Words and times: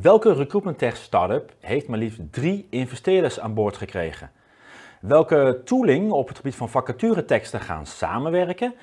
Welke 0.00 0.32
recruitment 0.32 0.78
tech 0.78 0.96
startup 0.96 1.52
heeft 1.60 1.88
maar 1.88 1.98
liefst 1.98 2.20
drie 2.30 2.66
investeerders 2.70 3.40
aan 3.40 3.54
boord 3.54 3.76
gekregen? 3.76 4.30
Welke 5.00 5.60
tooling 5.64 6.10
op 6.10 6.28
het 6.28 6.36
gebied 6.36 6.54
van 6.54 6.68
vacatureteksten 6.68 7.60
gaan 7.60 7.86
samenwerken? 7.86 8.74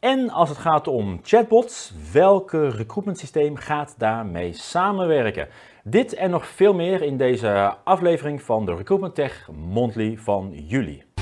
En 0.00 0.30
als 0.30 0.48
het 0.48 0.58
gaat 0.58 0.88
om 0.88 1.20
chatbots, 1.22 1.92
welke 2.12 2.68
recruitment 2.68 3.18
systeem 3.18 3.56
gaat 3.56 3.94
daarmee 3.98 4.52
samenwerken? 4.52 5.48
Dit 5.84 6.14
en 6.14 6.30
nog 6.30 6.46
veel 6.46 6.74
meer 6.74 7.02
in 7.02 7.16
deze 7.16 7.74
aflevering 7.84 8.42
van 8.42 8.66
de 8.66 8.74
Recruitment 8.74 9.14
Tech 9.14 9.48
Monthly 9.52 10.16
van 10.16 10.52
juli. 10.52 11.15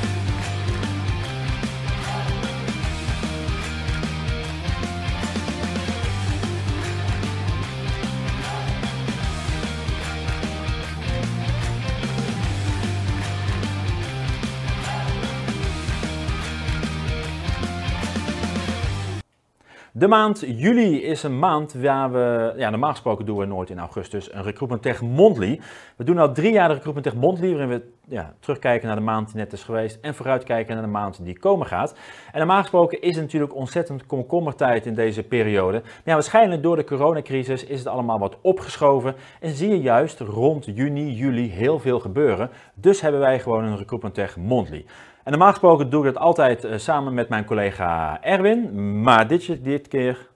De 19.97 20.09
maand 20.09 20.45
juli 20.47 21.03
is 21.03 21.23
een 21.23 21.39
maand 21.39 21.73
waar 21.73 22.13
we, 22.13 22.53
ja, 22.57 22.71
normaal 22.71 22.91
gesproken 22.91 23.27
doen 23.27 23.39
we 23.39 23.45
nooit 23.45 23.71
in 23.71 23.79
augustus 23.79 24.33
een 24.33 24.43
Recruitment 24.43 24.83
Tech 24.83 25.03
Monthly. 25.03 25.61
We 25.97 26.05
doen 26.05 26.19
al 26.19 26.33
drie 26.33 26.53
jaar 26.53 26.69
de 26.69 26.75
Recruitment 26.75 27.07
Tech 27.07 27.23
Monthly, 27.23 27.51
waarin 27.51 27.69
we 27.69 27.83
ja, 28.09 28.35
terugkijken 28.41 28.87
naar 28.87 28.97
de 28.97 29.03
maand 29.03 29.27
die 29.27 29.37
net 29.37 29.53
is 29.53 29.63
geweest 29.63 29.99
en 30.01 30.15
vooruitkijken 30.15 30.75
naar 30.75 30.85
de 30.85 30.91
maand 30.91 31.25
die 31.25 31.39
komen 31.39 31.67
gaat. 31.67 31.95
En 32.33 32.39
normaal 32.39 32.61
gesproken 32.61 33.01
is 33.01 33.15
het 33.15 33.25
natuurlijk 33.25 33.55
ontzettend 33.55 34.07
komkommertijd 34.07 34.87
in 34.87 34.95
deze 34.95 35.23
periode. 35.23 35.81
Maar 35.81 36.03
ja, 36.05 36.13
waarschijnlijk 36.13 36.63
door 36.63 36.77
de 36.77 36.85
coronacrisis 36.85 37.65
is 37.65 37.79
het 37.79 37.89
allemaal 37.89 38.19
wat 38.19 38.37
opgeschoven 38.41 39.15
en 39.41 39.51
zie 39.51 39.69
je 39.69 39.81
juist 39.81 40.21
rond 40.21 40.65
juni, 40.65 41.13
juli 41.13 41.51
heel 41.51 41.79
veel 41.79 42.01
gebeuren. 42.01 42.51
Dus 42.75 43.01
hebben 43.01 43.21
wij 43.21 43.41
gewoon 43.41 43.65
een 43.65 43.77
Recruitment 43.77 44.15
Tech 44.15 44.37
Monthly. 44.37 44.85
En 45.25 45.31
normaal 45.31 45.51
gesproken 45.51 45.91
doe 45.91 46.07
ik 46.07 46.13
dat 46.13 46.23
altijd 46.23 46.65
uh, 46.65 46.73
samen 46.77 47.15
met 47.15 47.29
mijn 47.29 47.45
collega 47.45 48.23
Erwin. 48.23 49.01
Maar 49.03 49.29
dit, 49.29 49.65
dit 49.65 49.89
keer 49.89 50.29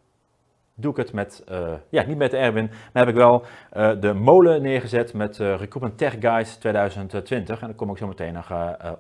doe 0.75 0.91
ik 0.91 0.97
het 0.97 1.13
met, 1.13 1.45
uh, 1.51 1.59
ja, 1.89 2.05
niet 2.07 2.17
met 2.17 2.35
Erwin, 2.35 2.71
maar 2.93 3.05
heb 3.05 3.09
ik 3.09 3.15
wel 3.15 3.45
uh, 3.77 3.91
de 4.01 4.13
molen 4.13 4.63
neergezet 4.63 5.15
met 5.15 5.37
Recruitment 5.37 5.99
Tech 5.99 6.17
Guides 6.21 6.57
2020. 6.57 7.61
En 7.61 7.67
daar 7.67 7.77
kom 7.77 7.91
ik 7.91 7.97
zo 7.97 8.07
meteen 8.07 8.33
nog 8.33 8.53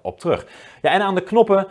op 0.03 0.20
terug. 0.20 0.47
Ja, 0.83 0.91
en 0.91 1.00
aan 1.00 1.14
de 1.14 1.22
knoppen 1.22 1.66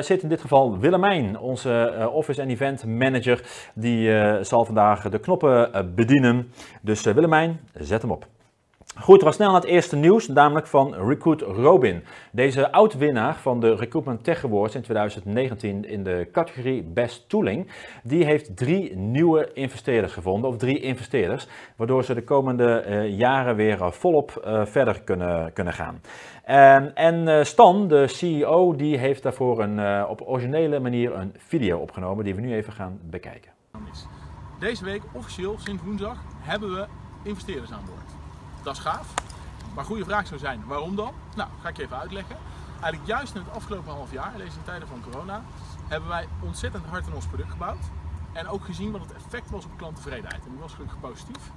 zit 0.00 0.22
in 0.22 0.28
dit 0.28 0.40
geval 0.40 0.78
Willemijn, 0.78 1.38
onze 1.38 2.08
Office 2.12 2.42
en 2.42 2.48
Event 2.48 2.86
Manager. 2.86 3.42
Die 3.74 4.10
zal 4.44 4.64
vandaag 4.64 5.08
de 5.08 5.20
knoppen 5.20 5.92
bedienen. 5.94 6.52
Dus 6.80 7.02
Willemijn, 7.02 7.60
zet 7.74 8.02
hem 8.02 8.10
op. 8.10 8.26
Goed, 9.00 9.22
gaan 9.22 9.32
snel 9.32 9.52
naar 9.52 9.60
het 9.60 9.70
eerste 9.70 9.96
nieuws, 9.96 10.28
namelijk 10.28 10.66
van 10.66 10.94
Recruit 10.94 11.40
Robin. 11.40 12.04
Deze 12.32 12.72
oud-winnaar 12.72 13.34
van 13.34 13.60
de 13.60 13.74
Recruitment 13.74 14.24
Tech 14.24 14.44
Awards 14.44 14.74
in 14.74 14.82
2019 14.82 15.84
in 15.84 16.04
de 16.04 16.28
categorie 16.32 16.82
Best 16.82 17.28
Tooling, 17.28 17.70
die 18.02 18.24
heeft 18.24 18.56
drie 18.56 18.96
nieuwe 18.96 19.52
investeerders 19.52 20.12
gevonden, 20.12 20.50
of 20.50 20.56
drie 20.56 20.80
investeerders, 20.80 21.46
waardoor 21.76 22.04
ze 22.04 22.14
de 22.14 22.24
komende 22.24 22.84
uh, 22.88 23.18
jaren 23.18 23.56
weer 23.56 23.78
uh, 23.78 23.90
volop 23.90 24.42
uh, 24.46 24.64
verder 24.64 25.00
kunnen, 25.02 25.52
kunnen 25.52 25.72
gaan. 25.72 26.00
En, 26.44 26.94
en 26.94 27.46
Stan, 27.46 27.88
de 27.88 28.06
CEO, 28.06 28.76
die 28.76 28.96
heeft 28.96 29.22
daarvoor 29.22 29.62
een, 29.62 30.06
op 30.06 30.22
originele 30.24 30.80
manier 30.80 31.14
een 31.14 31.34
video 31.38 31.78
opgenomen 31.78 32.24
die 32.24 32.34
we 32.34 32.40
nu 32.40 32.54
even 32.54 32.72
gaan 32.72 32.98
bekijken. 33.02 33.50
Deze 34.58 34.84
week, 34.84 35.02
officieel 35.12 35.58
sinds 35.58 35.82
woensdag, 35.82 36.18
hebben 36.40 36.74
we 36.74 36.86
investeerders 37.24 37.72
aan 37.72 37.84
boord. 37.86 38.01
Dat 38.62 38.76
is 38.76 38.82
gaaf. 38.82 39.06
Maar 39.74 39.84
goede 39.84 40.04
vraag 40.04 40.26
zou 40.26 40.40
zijn, 40.40 40.62
waarom 40.66 40.96
dan? 40.96 41.12
Nou, 41.36 41.48
ga 41.62 41.68
ik 41.68 41.76
je 41.76 41.82
even 41.82 41.98
uitleggen. 41.98 42.36
Eigenlijk 42.80 43.06
juist 43.06 43.34
in 43.34 43.40
het 43.40 43.54
afgelopen 43.54 43.92
half 43.92 44.12
jaar, 44.12 44.32
deze 44.36 44.62
tijden 44.64 44.88
van 44.88 45.02
corona, 45.10 45.42
hebben 45.88 46.08
wij 46.08 46.28
ontzettend 46.40 46.86
hard 46.86 47.06
aan 47.06 47.14
ons 47.14 47.26
product 47.26 47.50
gebouwd. 47.50 47.84
En 48.32 48.48
ook 48.48 48.64
gezien 48.64 48.90
wat 48.90 49.00
het 49.00 49.12
effect 49.12 49.50
was 49.50 49.64
op 49.64 49.70
klanttevredenheid. 49.76 50.44
En 50.44 50.50
die 50.50 50.60
was 50.60 50.72
gelukkig 50.72 51.00
positief. 51.00 51.50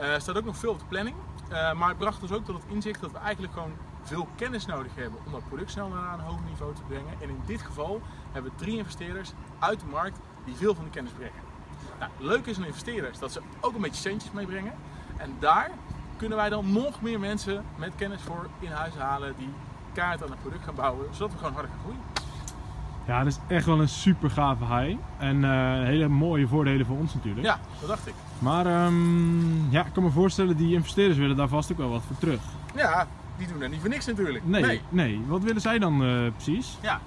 Uh, 0.00 0.14
er 0.14 0.20
staat 0.20 0.36
ook 0.36 0.44
nog 0.44 0.56
veel 0.56 0.70
op 0.70 0.78
de 0.78 0.84
planning. 0.88 1.16
Uh, 1.50 1.72
maar 1.72 1.88
het 1.88 1.98
bracht 1.98 2.20
dus 2.20 2.32
ook 2.32 2.44
tot 2.44 2.62
het 2.62 2.72
inzicht 2.72 3.00
dat 3.00 3.12
we 3.12 3.18
eigenlijk 3.18 3.52
gewoon 3.52 3.72
veel 4.02 4.28
kennis 4.36 4.66
nodig 4.66 4.94
hebben 4.94 5.20
om 5.26 5.32
dat 5.32 5.48
product 5.48 5.70
snel 5.70 5.88
naar 5.88 6.14
een 6.14 6.20
hoger 6.20 6.44
niveau 6.48 6.74
te 6.74 6.82
brengen. 6.88 7.14
En 7.20 7.28
in 7.28 7.40
dit 7.46 7.62
geval 7.62 8.00
hebben 8.32 8.50
we 8.50 8.58
drie 8.58 8.76
investeerders 8.76 9.32
uit 9.58 9.80
de 9.80 9.86
markt 9.86 10.18
die 10.44 10.54
veel 10.54 10.74
van 10.74 10.84
die 10.84 10.92
kennis 10.92 11.12
brengen. 11.12 11.40
Nou, 11.98 12.10
leuk 12.18 12.46
is 12.46 12.56
aan 12.56 12.64
investeerders 12.64 13.18
dat 13.18 13.32
ze 13.32 13.40
ook 13.60 13.74
een 13.74 13.80
beetje 13.80 14.00
centjes 14.00 14.32
meebrengen. 14.32 14.72
En 15.16 15.36
daar 15.38 15.70
kunnen 16.16 16.38
wij 16.38 16.48
dan 16.48 16.72
nog 16.72 17.02
meer 17.02 17.20
mensen 17.20 17.64
met 17.76 17.92
kennis 17.96 18.20
voor 18.22 18.46
in 18.58 18.70
huis 18.70 18.94
halen 18.94 19.34
die 19.38 19.48
kaart 19.92 20.22
aan 20.22 20.30
het 20.30 20.40
product 20.40 20.64
gaan 20.64 20.74
bouwen, 20.74 21.06
zodat 21.10 21.32
we 21.32 21.38
gewoon 21.38 21.52
harder 21.52 21.70
gaan 21.70 21.80
groeien. 21.80 22.00
Ja, 23.06 23.18
dat 23.18 23.26
is 23.26 23.56
echt 23.56 23.66
wel 23.66 23.80
een 23.80 23.88
super 23.88 24.30
gave 24.30 24.64
high. 24.64 24.98
En 25.18 25.36
uh, 25.36 25.50
hele 25.72 26.08
mooie 26.08 26.48
voordelen 26.48 26.86
voor 26.86 26.96
ons 26.96 27.14
natuurlijk. 27.14 27.46
Ja, 27.46 27.58
dat 27.80 27.88
dacht 27.88 28.06
ik. 28.06 28.14
Maar 28.38 28.86
um, 28.86 29.70
ja, 29.70 29.84
ik 29.86 29.92
kan 29.92 30.02
me 30.02 30.10
voorstellen, 30.10 30.56
die 30.56 30.74
investeerders 30.74 31.18
willen 31.18 31.36
daar 31.36 31.48
vast 31.48 31.72
ook 31.72 31.78
wel 31.78 31.90
wat 31.90 32.02
voor 32.06 32.18
terug. 32.18 32.40
Ja, 32.74 33.06
die 33.36 33.46
doen 33.46 33.62
er 33.62 33.68
niet 33.68 33.80
voor 33.80 33.88
niks 33.88 34.06
natuurlijk. 34.06 34.46
Nee, 34.46 34.62
nee. 34.62 34.80
nee. 34.88 35.22
Wat 35.26 35.42
willen 35.42 35.60
zij 35.60 35.78
dan 35.78 36.02
uh, 36.02 36.32
precies? 36.32 36.78
Ja, 36.82 37.00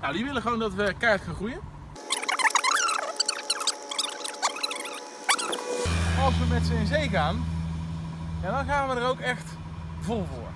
nou, 0.00 0.12
die 0.12 0.24
willen 0.24 0.42
gewoon 0.42 0.58
dat 0.58 0.74
we 0.74 0.94
kaart 0.98 1.20
gaan 1.20 1.34
groeien. 1.34 1.58
Als 6.24 6.38
we 6.38 6.44
met 6.48 6.66
ze 6.66 6.74
in 6.74 6.86
zee 6.86 7.08
gaan, 7.08 7.44
ja, 8.42 8.50
dan 8.50 8.64
gaan 8.64 8.88
we 8.88 9.00
er 9.00 9.08
ook 9.08 9.20
echt 9.20 9.56
vol 10.00 10.24
voor. 10.24 10.48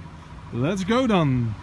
Let's 0.61 0.84
go 0.84 1.06
dan! 1.06 1.55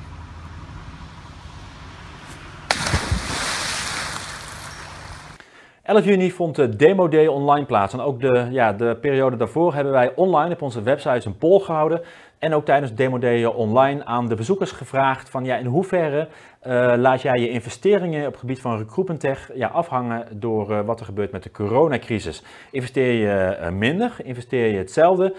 ...11 6.01 6.03
juni 6.03 6.31
vond 6.31 6.55
de 6.55 6.75
Demo 6.75 7.07
Day 7.07 7.27
online 7.27 7.65
plaats. 7.65 7.93
En 7.93 7.99
ook 7.99 8.19
de, 8.19 8.47
ja, 8.51 8.73
de 8.73 8.97
periode 9.01 9.37
daarvoor 9.37 9.73
hebben 9.73 9.93
wij 9.93 10.15
online 10.15 10.53
op 10.53 10.61
onze 10.61 10.81
website 10.81 11.27
een 11.27 11.37
poll 11.37 11.59
gehouden. 11.59 12.01
En 12.41 12.53
ook 12.53 12.65
tijdens 12.65 12.93
Demo 12.93 13.17
Day 13.17 13.45
online 13.45 14.05
aan 14.05 14.27
de 14.27 14.35
bezoekers 14.35 14.71
gevraagd 14.71 15.29
van 15.29 15.45
ja, 15.45 15.57
in 15.57 15.65
hoeverre 15.65 16.27
uh, 16.67 16.93
laat 16.97 17.21
jij 17.21 17.39
je 17.39 17.49
investeringen 17.49 18.25
op 18.25 18.31
het 18.31 18.39
gebied 18.39 18.61
van 18.61 18.77
recruitment 18.77 19.19
tech 19.19 19.49
ja, 19.53 19.67
afhangen 19.67 20.27
door 20.31 20.71
uh, 20.71 20.79
wat 20.81 20.99
er 20.99 21.05
gebeurt 21.05 21.31
met 21.31 21.43
de 21.43 21.51
coronacrisis. 21.51 22.43
Investeer 22.71 23.13
je 23.13 23.57
uh, 23.61 23.69
minder, 23.69 24.15
investeer 24.23 24.71
je 24.71 24.77
hetzelfde 24.77 25.33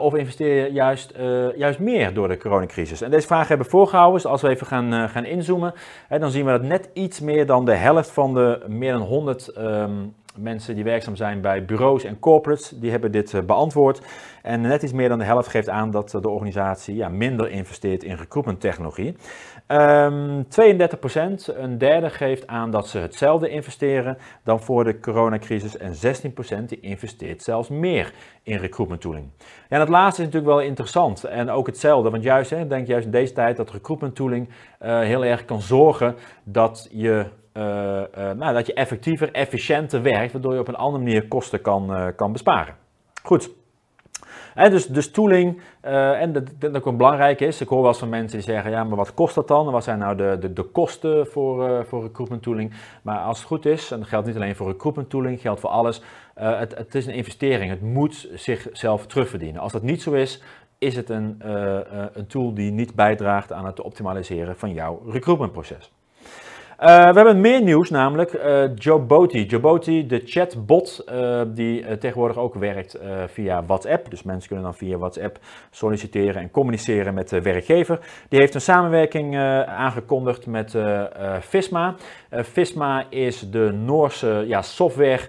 of 0.00 0.14
investeer 0.14 0.64
je 0.64 0.72
juist, 0.72 1.14
juist 1.56 1.78
meer 1.78 2.14
door 2.14 2.28
de 2.28 2.38
coronacrisis? 2.38 3.00
En 3.00 3.10
deze 3.10 3.26
vraag 3.26 3.48
hebben 3.48 3.66
we 3.66 3.72
voorgehouden, 3.72 4.22
dus 4.22 4.30
als 4.30 4.42
we 4.42 4.48
even 4.48 4.66
gaan, 4.66 5.08
gaan 5.08 5.24
inzoomen, 5.24 5.74
hè, 6.08 6.18
dan 6.18 6.30
zien 6.30 6.44
we 6.44 6.50
dat 6.50 6.62
net 6.62 6.90
iets 6.92 7.20
meer 7.20 7.46
dan 7.46 7.64
de 7.64 7.74
helft 7.74 8.10
van 8.10 8.34
de 8.34 8.64
meer 8.66 8.92
dan 8.92 9.02
100 9.02 9.56
um, 9.58 10.14
mensen 10.36 10.74
die 10.74 10.84
werkzaam 10.84 11.16
zijn 11.16 11.40
bij 11.40 11.64
bureaus 11.64 12.04
en 12.04 12.18
corporates, 12.18 12.68
die 12.68 12.90
hebben 12.90 13.12
dit 13.12 13.46
beantwoord. 13.46 14.00
En 14.42 14.60
net 14.60 14.82
iets 14.82 14.92
meer 14.92 15.08
dan 15.08 15.18
de 15.18 15.24
helft 15.24 15.48
geeft 15.48 15.68
aan 15.68 15.90
dat 15.90 16.10
de 16.10 16.28
organisatie 16.28 16.94
ja, 16.96 17.08
minder 17.08 17.50
investeert 17.50 18.02
in 18.02 18.16
recruitment 18.16 18.60
technologie. 18.60 19.16
Um, 19.68 20.44
32%, 20.44 20.46
een 21.56 21.78
derde, 21.78 22.10
geeft 22.10 22.46
aan 22.46 22.70
dat 22.70 22.88
ze 22.88 22.98
hetzelfde 22.98 23.48
investeren 23.48 24.18
dan 24.42 24.60
voor 24.60 24.84
de 24.84 25.00
coronacrisis. 25.00 25.76
En 25.76 25.92
16% 26.62 26.64
die 26.64 26.80
investeert 26.80 27.42
zelfs 27.42 27.68
meer 27.68 28.12
in 28.42 28.58
recruitment 28.58 29.00
tooling. 29.00 29.26
Ja, 29.38 29.46
en 29.68 29.80
het 29.80 29.88
laatste 29.88 30.22
is 30.22 30.26
natuurlijk 30.26 30.56
wel 30.56 30.66
interessant. 30.66 31.24
En 31.24 31.50
ook 31.50 31.66
hetzelfde, 31.66 32.10
want 32.10 32.22
juist, 32.22 32.50
hè, 32.50 32.66
denk 32.66 32.86
juist 32.86 33.04
in 33.04 33.10
deze 33.10 33.32
tijd 33.32 33.56
dat 33.56 33.70
recruitment 33.70 34.14
tooling 34.14 34.48
uh, 34.48 35.00
heel 35.00 35.24
erg 35.24 35.44
kan 35.44 35.60
zorgen 35.60 36.14
dat 36.44 36.88
je 36.92 37.26
nou, 38.36 38.54
dat 38.54 38.66
je 38.66 38.74
effectiever, 38.74 39.32
efficiënter 39.32 40.02
werkt, 40.02 40.32
waardoor 40.32 40.54
je 40.54 40.60
op 40.60 40.68
een 40.68 40.76
andere 40.76 41.04
manier 41.04 41.28
kosten 41.28 41.60
kan, 41.60 41.90
uh, 41.90 42.06
kan 42.16 42.32
besparen. 42.32 42.74
Goed. 43.22 43.50
Dus, 44.54 44.86
dus 44.86 45.10
tooling, 45.10 45.60
en 45.80 46.32
dat, 46.32 46.50
dat 46.58 46.84
ook 46.84 46.96
belangrijk 46.96 47.40
is, 47.40 47.60
ik 47.60 47.68
hoor 47.68 47.80
wel 47.80 47.88
eens 47.88 47.98
van 47.98 48.08
mensen 48.08 48.38
die 48.38 48.46
zeggen, 48.46 48.70
ja, 48.70 48.84
maar 48.84 48.96
wat 48.96 49.14
kost 49.14 49.34
dat 49.34 49.48
dan? 49.48 49.70
Wat 49.70 49.84
zijn 49.84 49.98
nou 49.98 50.16
de, 50.16 50.36
de, 50.40 50.52
de 50.52 50.62
kosten 50.62 51.26
voor, 51.26 51.86
voor 51.86 52.02
recruitment 52.02 52.42
tooling? 52.42 52.72
Maar 53.02 53.18
als 53.18 53.38
het 53.38 53.46
goed 53.46 53.66
is, 53.66 53.90
en 53.90 53.98
dat 53.98 54.08
geldt 54.08 54.26
niet 54.26 54.36
alleen 54.36 54.56
voor 54.56 54.66
recruitment 54.66 55.10
tooling, 55.10 55.40
geldt 55.40 55.60
voor 55.60 55.70
alles, 55.70 56.02
het, 56.34 56.78
het 56.78 56.94
is 56.94 57.06
een 57.06 57.14
investering. 57.14 57.70
Het 57.70 57.82
moet 57.82 58.28
zichzelf 58.34 59.06
terugverdienen. 59.06 59.60
Als 59.60 59.72
dat 59.72 59.82
niet 59.82 60.02
zo 60.02 60.12
is, 60.12 60.42
is 60.78 60.96
het 60.96 61.08
een, 61.08 61.36
een 62.12 62.26
tool 62.26 62.54
die 62.54 62.70
niet 62.70 62.94
bijdraagt 62.94 63.52
aan 63.52 63.66
het 63.66 63.80
optimaliseren 63.80 64.56
van 64.56 64.72
jouw 64.72 65.02
recruitmentproces. 65.06 65.92
Uh, 66.80 66.86
we 66.86 67.16
hebben 67.16 67.40
meer 67.40 67.62
nieuws, 67.62 67.90
namelijk 67.90 68.32
uh, 68.32 68.64
Joboti. 68.74 69.44
Joboti, 69.44 70.06
de 70.06 70.22
chatbot 70.24 71.04
uh, 71.12 71.42
die 71.46 71.98
tegenwoordig 71.98 72.36
ook 72.36 72.54
werkt 72.54 72.98
via 73.26 73.64
WhatsApp. 73.64 74.10
Dus 74.10 74.22
mensen 74.22 74.48
kunnen 74.48 74.64
dan 74.64 74.74
via 74.74 74.98
WhatsApp 74.98 75.38
solliciteren 75.70 76.42
en 76.42 76.50
communiceren 76.50 77.14
met 77.14 77.28
de 77.28 77.42
werkgever. 77.42 77.98
Die 78.28 78.38
heeft 78.38 78.54
een 78.54 78.60
samenwerking 78.60 79.38
aangekondigd 79.66 80.46
met 80.46 80.76
Visma. 81.40 81.94
Visma 82.30 83.04
is 83.10 83.50
de 83.50 83.72
Noorse 83.72 84.44
ja, 84.46 84.62
software 84.62 85.20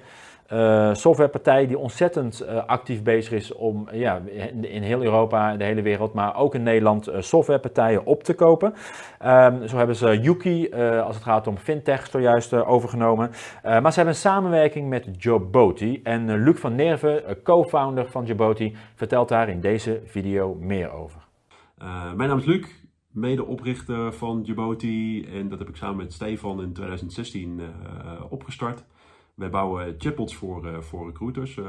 uh, 0.54 0.94
softwarepartij 0.94 1.68
die 1.68 1.78
ontzettend 1.78 2.44
uh, 2.44 2.66
actief 2.66 3.04
bezig 3.04 3.32
is 3.32 3.54
om 3.54 3.88
ja, 3.92 4.22
in, 4.62 4.82
heel 4.82 5.04
Europa, 5.04 5.58
de 5.58 5.64
hele 5.64 5.82
wereld, 5.82 6.14
maar 6.14 6.36
ook 6.36 6.56
in 6.56 6.64
Nederland 6.64 7.10
uh, 7.10 7.16
softwarepartijen 7.20 8.06
op 8.06 8.24
te 8.24 8.34
kopen. 8.34 8.74
Um, 9.26 9.68
zo 9.68 9.78
hebben 9.78 9.96
ze 9.96 10.20
Yuki, 10.20 10.74
als 11.04 11.16
het 11.16 11.24
gaat 11.24 11.48
om 11.48 11.58
fintech, 11.58 12.08
zojuist 12.08 12.54
overgenomen. 12.54 13.30
maar 13.64 13.92
ze 13.92 13.96
hebben 13.96 14.08
een 14.08 14.16
samenwerking 14.16 14.90
met 14.90 15.24
Joboti. 15.24 16.02
En 16.04 16.44
Luc 16.44 16.60
van 16.60 16.76
Nerven, 16.76 17.42
co-founder 17.44 18.06
van 18.10 18.26
Joboti, 18.26 18.76
vertelt 18.96 19.30
daar 19.30 19.50
in 19.50 19.60
deze 19.60 20.02
video 20.06 20.58
meer 20.60 20.92
over. 20.92 21.22
mijn 22.16 22.30
naam 22.30 22.38
is 22.38 22.46
Luc, 22.46 22.66
medeoprichter 23.12 24.14
van 24.14 24.42
Joboti. 24.44 25.26
En 25.34 25.50
dat 25.50 25.60
heb 25.60 25.70
ik 25.70 25.76
samen 25.76 25.98
met 25.98 26.14
Stefan 26.14 26.62
in 26.62 26.74
2016 26.74 27.62
opgestart. 28.30 28.84
Wij 29.36 29.50
bouwen 29.50 29.96
chatbots 29.98 30.36
voor, 30.36 30.66
uh, 30.66 30.82
voor 30.82 31.06
recruiters. 31.06 31.58
Uh, 31.58 31.66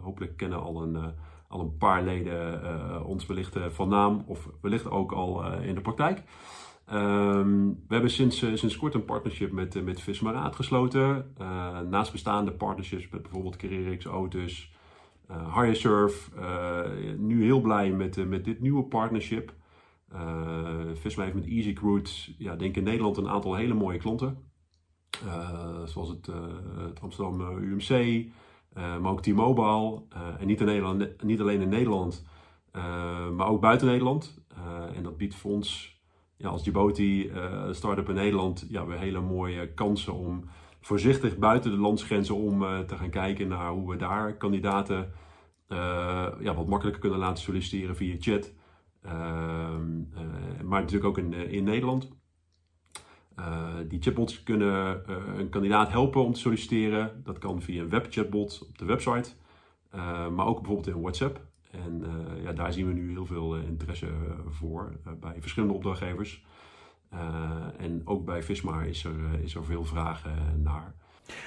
hopelijk 0.00 0.36
kennen 0.36 0.60
al 0.60 0.82
een, 0.82 0.94
uh, 0.94 1.06
al 1.48 1.60
een 1.60 1.76
paar 1.76 2.02
leden 2.02 3.04
ons 3.04 3.26
wellicht 3.26 3.56
van 3.68 3.88
naam 3.88 4.24
of 4.26 4.48
wellicht 4.60 4.90
ook 4.90 5.12
al 5.12 5.52
in 5.52 5.74
de 5.74 5.80
praktijk. 5.80 6.22
Um, 6.92 7.68
we 7.68 7.92
hebben 7.94 8.10
sinds, 8.10 8.38
sinds 8.38 8.76
kort 8.76 8.94
een 8.94 9.04
partnership 9.04 9.52
met, 9.52 9.84
met 9.84 10.00
Vismaraat 10.00 10.56
gesloten. 10.56 11.34
naast 11.90 12.12
bestaande 12.12 12.52
partnerships 12.52 13.08
met 13.08 13.22
bijvoorbeeld 13.22 13.56
CareerX, 13.56 14.06
Otis, 14.06 14.72
uh, 15.30 15.56
HireSurf. 15.56 16.30
nu 17.18 17.44
heel 17.44 17.60
blij 17.60 17.90
met, 17.90 18.28
met 18.28 18.44
dit 18.44 18.60
nieuwe 18.60 18.84
partnership. 18.84 19.52
Visma 20.94 21.22
heeft 21.22 21.34
met 21.34 21.46
EasyCruit, 21.46 22.34
ja, 22.38 22.56
denk 22.56 22.76
in 22.76 22.84
Nederland 22.84 23.16
een 23.16 23.28
aantal 23.28 23.54
hele 23.54 23.74
mooie 23.74 23.98
klanten. 23.98 24.49
Eh, 25.26 25.84
zoals 25.84 26.08
het, 26.08 26.28
eh, 26.28 27.02
Amsterdam 27.02 27.40
eh, 27.40 27.62
UMC, 27.62 28.26
maar 28.74 29.10
ook 29.10 29.22
T-Mobile. 29.22 30.02
en 30.38 30.46
niet, 30.46 30.60
Nederland, 30.60 31.22
niet 31.22 31.40
alleen 31.40 31.60
in 31.60 31.68
Nederland, 31.68 32.24
maar 33.36 33.48
ook 33.48 33.60
buiten 33.60 33.86
Nederland. 33.86 34.38
en 34.94 35.02
dat 35.02 35.16
biedt 35.16 35.34
voor 35.34 35.50
ons 35.50 35.98
ja, 36.36 36.48
als 36.48 36.62
Djibouti 36.62 37.32
start-up 37.70 38.08
in 38.08 38.14
Nederland 38.14 38.66
ja, 38.68 38.86
weer 38.86 38.98
hele 38.98 39.20
mooie 39.20 39.74
kansen 39.74 40.14
om 40.14 40.44
voorzichtig 40.80 41.38
buiten 41.38 41.70
de 41.70 41.76
landsgrenzen 41.76 42.34
om 42.34 42.58
te 42.86 42.96
gaan 42.96 43.10
kijken 43.10 43.48
naar 43.48 43.70
hoe 43.70 43.90
we 43.90 43.96
daar 43.96 44.36
kandidaten 44.36 45.12
ja, 46.40 46.54
wat 46.54 46.68
makkelijker 46.68 47.00
kunnen 47.00 47.18
laten 47.18 47.42
solliciteren 47.42 47.96
via 47.96 48.16
chat. 48.18 48.52
Ehm, 49.02 49.98
maar 50.64 50.80
natuurlijk 50.80 51.04
ook 51.04 51.18
in, 51.18 51.32
in 51.32 51.64
Nederland. 51.64 52.19
Uh, 53.40 53.68
die 53.88 54.02
chatbots 54.02 54.42
kunnen 54.42 55.02
uh, 55.08 55.16
een 55.38 55.48
kandidaat 55.48 55.90
helpen 55.90 56.24
om 56.24 56.32
te 56.32 56.40
solliciteren. 56.40 57.22
Dat 57.24 57.38
kan 57.38 57.62
via 57.62 57.82
een 57.82 57.88
webchatbot 57.88 58.66
op 58.68 58.78
de 58.78 58.84
website, 58.84 59.30
uh, 59.94 60.28
maar 60.28 60.46
ook 60.46 60.58
bijvoorbeeld 60.58 60.96
in 60.96 61.00
WhatsApp. 61.00 61.40
En 61.70 62.04
ja, 62.42 62.52
daar 62.52 62.72
zien 62.72 62.86
we 62.86 62.92
nu 62.92 63.10
heel 63.10 63.26
veel 63.26 63.56
interesse 63.56 64.08
voor 64.48 64.92
bij 65.20 65.36
verschillende 65.40 65.74
opdrachtgevers. 65.74 66.44
en 67.76 68.02
ook 68.04 68.24
bij 68.24 68.42
Visma 68.42 68.82
is 68.82 69.04
er, 69.04 69.40
is 69.42 69.54
er 69.54 69.64
veel 69.64 69.84
vragen 69.84 70.62
naar. 70.62 70.94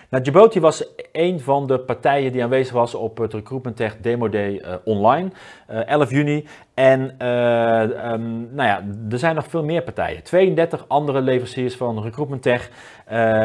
Nou, 0.09 0.23
Djibouti 0.23 0.59
was 0.59 0.85
een 1.11 1.39
van 1.39 1.67
de 1.67 1.79
partijen 1.79 2.31
die 2.31 2.43
aanwezig 2.43 2.73
was 2.73 2.95
op 2.95 3.17
het 3.17 3.33
Recruitment 3.33 3.75
Tech 3.75 3.97
Demo 3.97 4.29
Day 4.29 4.51
uh, 4.51 4.73
online, 4.83 5.29
uh, 5.71 5.87
11 5.87 6.11
juni. 6.11 6.47
En 6.73 7.15
uh, 7.21 8.11
um, 8.11 8.49
nou 8.51 8.67
ja, 8.67 8.83
er 9.11 9.19
zijn 9.19 9.35
nog 9.35 9.47
veel 9.47 9.63
meer 9.63 9.83
partijen. 9.83 10.23
32 10.23 10.85
andere 10.87 11.21
leveranciers 11.21 11.75
van 11.75 12.03
Recruitment 12.03 12.41
Tech 12.41 12.69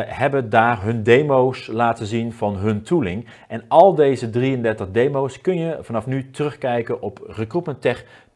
hebben 0.07 0.51
daar 0.51 0.83
hun 0.83 1.03
demo's 1.03 1.67
laten 1.67 2.07
zien 2.07 2.33
van 2.33 2.57
hun 2.57 2.83
tooling. 2.83 3.27
En 3.49 3.63
al 3.69 3.95
deze 3.95 4.31
33 4.31 4.91
demo's 4.91 5.41
kun 5.41 5.59
je 5.59 5.79
vanaf 5.81 6.07
nu 6.07 6.31
terugkijken 6.31 7.03
op 7.03 7.21
recruitmenttech.nl 7.27 8.28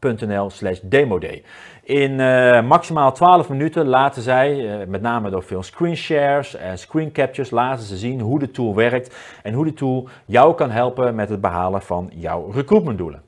slash 0.47 0.79
demoday. 0.81 1.43
In 1.83 2.11
uh, 2.11 2.61
maximaal 2.61 3.11
12 3.11 3.49
minuten 3.49 3.87
laten 3.87 4.21
zij, 4.21 4.55
uh, 4.55 4.87
met 4.87 5.01
name 5.01 5.29
door 5.29 5.43
veel 5.43 5.63
screenshares 5.63 6.55
en 6.55 6.77
screen 6.77 7.11
captures, 7.11 7.51
laten 7.51 7.85
ze 7.85 7.97
zien 7.97 8.19
hoe 8.19 8.39
de 8.39 8.51
tool 8.51 8.75
werkt 8.75 9.15
en 9.43 9.53
hoe 9.53 9.65
de 9.65 9.73
tool 9.73 10.07
jou 10.25 10.55
kan 10.55 10.71
helpen 10.71 11.15
met 11.15 11.29
het 11.29 11.41
behalen 11.41 11.81
van 11.81 12.09
jouw 12.13 12.51
recruitmentdoelen. 12.51 13.21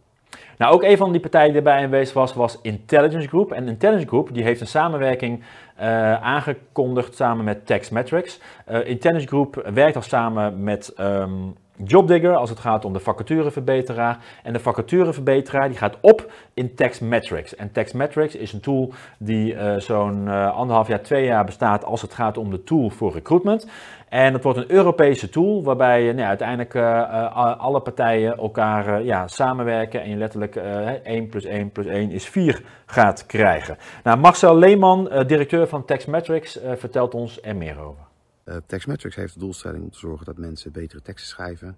Nou, 0.57 0.74
ook 0.74 0.83
een 0.83 0.98
van 0.98 1.12
die 1.12 1.22
partijen 1.22 1.48
die 1.48 1.57
erbij 1.57 1.83
aanwezig 1.83 2.13
was, 2.13 2.33
was 2.33 2.60
Intelligence 2.62 3.27
Group. 3.27 3.51
En 3.51 3.68
Intelligence 3.68 4.07
Group 4.07 4.33
die 4.33 4.44
heeft 4.44 4.62
een 4.62 4.68
samenwerking 4.68 5.44
uh, 5.80 6.13
aangekondigd 6.13 7.16
samen 7.16 7.45
met 7.45 7.66
Taxmetrics. 7.66 8.39
Uh, 8.72 8.88
Intelligence 8.88 9.27
Group 9.27 9.69
werkt 9.74 9.95
al 9.95 10.01
samen 10.01 10.63
met 10.63 10.94
um, 11.00 11.56
Jobdigger 11.83 12.36
als 12.36 12.50
het 12.50 12.60
gaat 12.60 12.86
om 12.86 12.94
de 12.94 13.00
vacatureverbeteraar. 13.00 14.18
En 14.44 14.54
de 14.54 14.60
vacatureverbeteraar 14.60 15.68
die 15.68 15.77
gaat 15.77 15.98
op 16.01 16.31
in 16.54 16.75
Taxmetrics. 16.75 17.56
En 17.56 17.72
Taxmetrics 17.72 18.36
is 18.36 18.54
een 18.54 18.60
tool 18.60 18.94
die 19.19 19.54
uh, 19.54 19.77
zo'n 19.77 20.25
uh, 20.27 20.56
anderhalf 20.56 20.88
jaar, 20.88 21.01
twee 21.01 21.25
jaar 21.25 21.45
bestaat 21.45 21.86
als 21.86 22.01
het 22.01 22.13
gaat 22.13 22.38
om 22.38 22.50
de 22.50 22.63
tool 22.63 22.89
voor 22.89 23.13
recruitment. 23.13 23.68
En 24.10 24.33
het 24.33 24.44
wordt 24.44 24.60
een 24.60 24.72
Europese 24.72 25.30
tool 25.30 25.63
waarbij 25.63 26.13
nou, 26.13 26.27
uiteindelijk 26.27 26.74
uh, 26.74 27.57
alle 27.60 27.80
partijen 27.80 28.38
elkaar 28.38 29.04
ja, 29.04 29.27
samenwerken 29.27 30.01
en 30.01 30.10
je 30.10 30.16
letterlijk 30.16 30.56
1 30.56 31.30
plus 31.30 31.45
1 31.45 31.72
plus 31.72 31.86
1 31.86 32.12
is 32.12 32.25
4 32.25 32.62
gaat 32.86 33.25
krijgen. 33.25 33.77
Nou, 34.04 34.18
Marcel 34.18 34.57
Leeman, 34.57 35.10
directeur 35.27 35.68
van 35.68 35.86
Taxmetrics, 35.86 36.60
vertelt 36.75 37.13
ons 37.13 37.42
er 37.42 37.56
meer 37.56 37.80
over. 37.80 38.14
Uh, 38.45 38.56
Taxmetrics 38.65 39.15
heeft 39.15 39.33
de 39.33 39.39
doelstelling 39.39 39.83
om 39.83 39.92
te 39.92 39.97
zorgen 39.97 40.25
dat 40.25 40.38
mensen 40.38 40.71
betere 40.71 41.01
teksten 41.01 41.30
schrijven. 41.30 41.77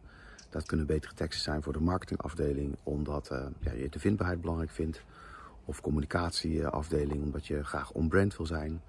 Dat 0.49 0.65
kunnen 0.65 0.85
betere 0.85 1.13
teksten 1.13 1.43
zijn 1.43 1.63
voor 1.63 1.73
de 1.73 1.79
marketingafdeling, 1.79 2.75
omdat 2.83 3.29
uh, 3.31 3.45
ja, 3.59 3.71
je 3.71 3.89
de 3.89 3.99
vindbaarheid 3.99 4.41
belangrijk 4.41 4.71
vindt. 4.71 5.01
Of 5.65 5.81
communicatieafdeling, 5.81 7.23
omdat 7.23 7.47
je 7.47 7.63
graag 7.63 7.91
on-brand 7.91 8.37
wil 8.37 8.45
zijn. 8.45 8.81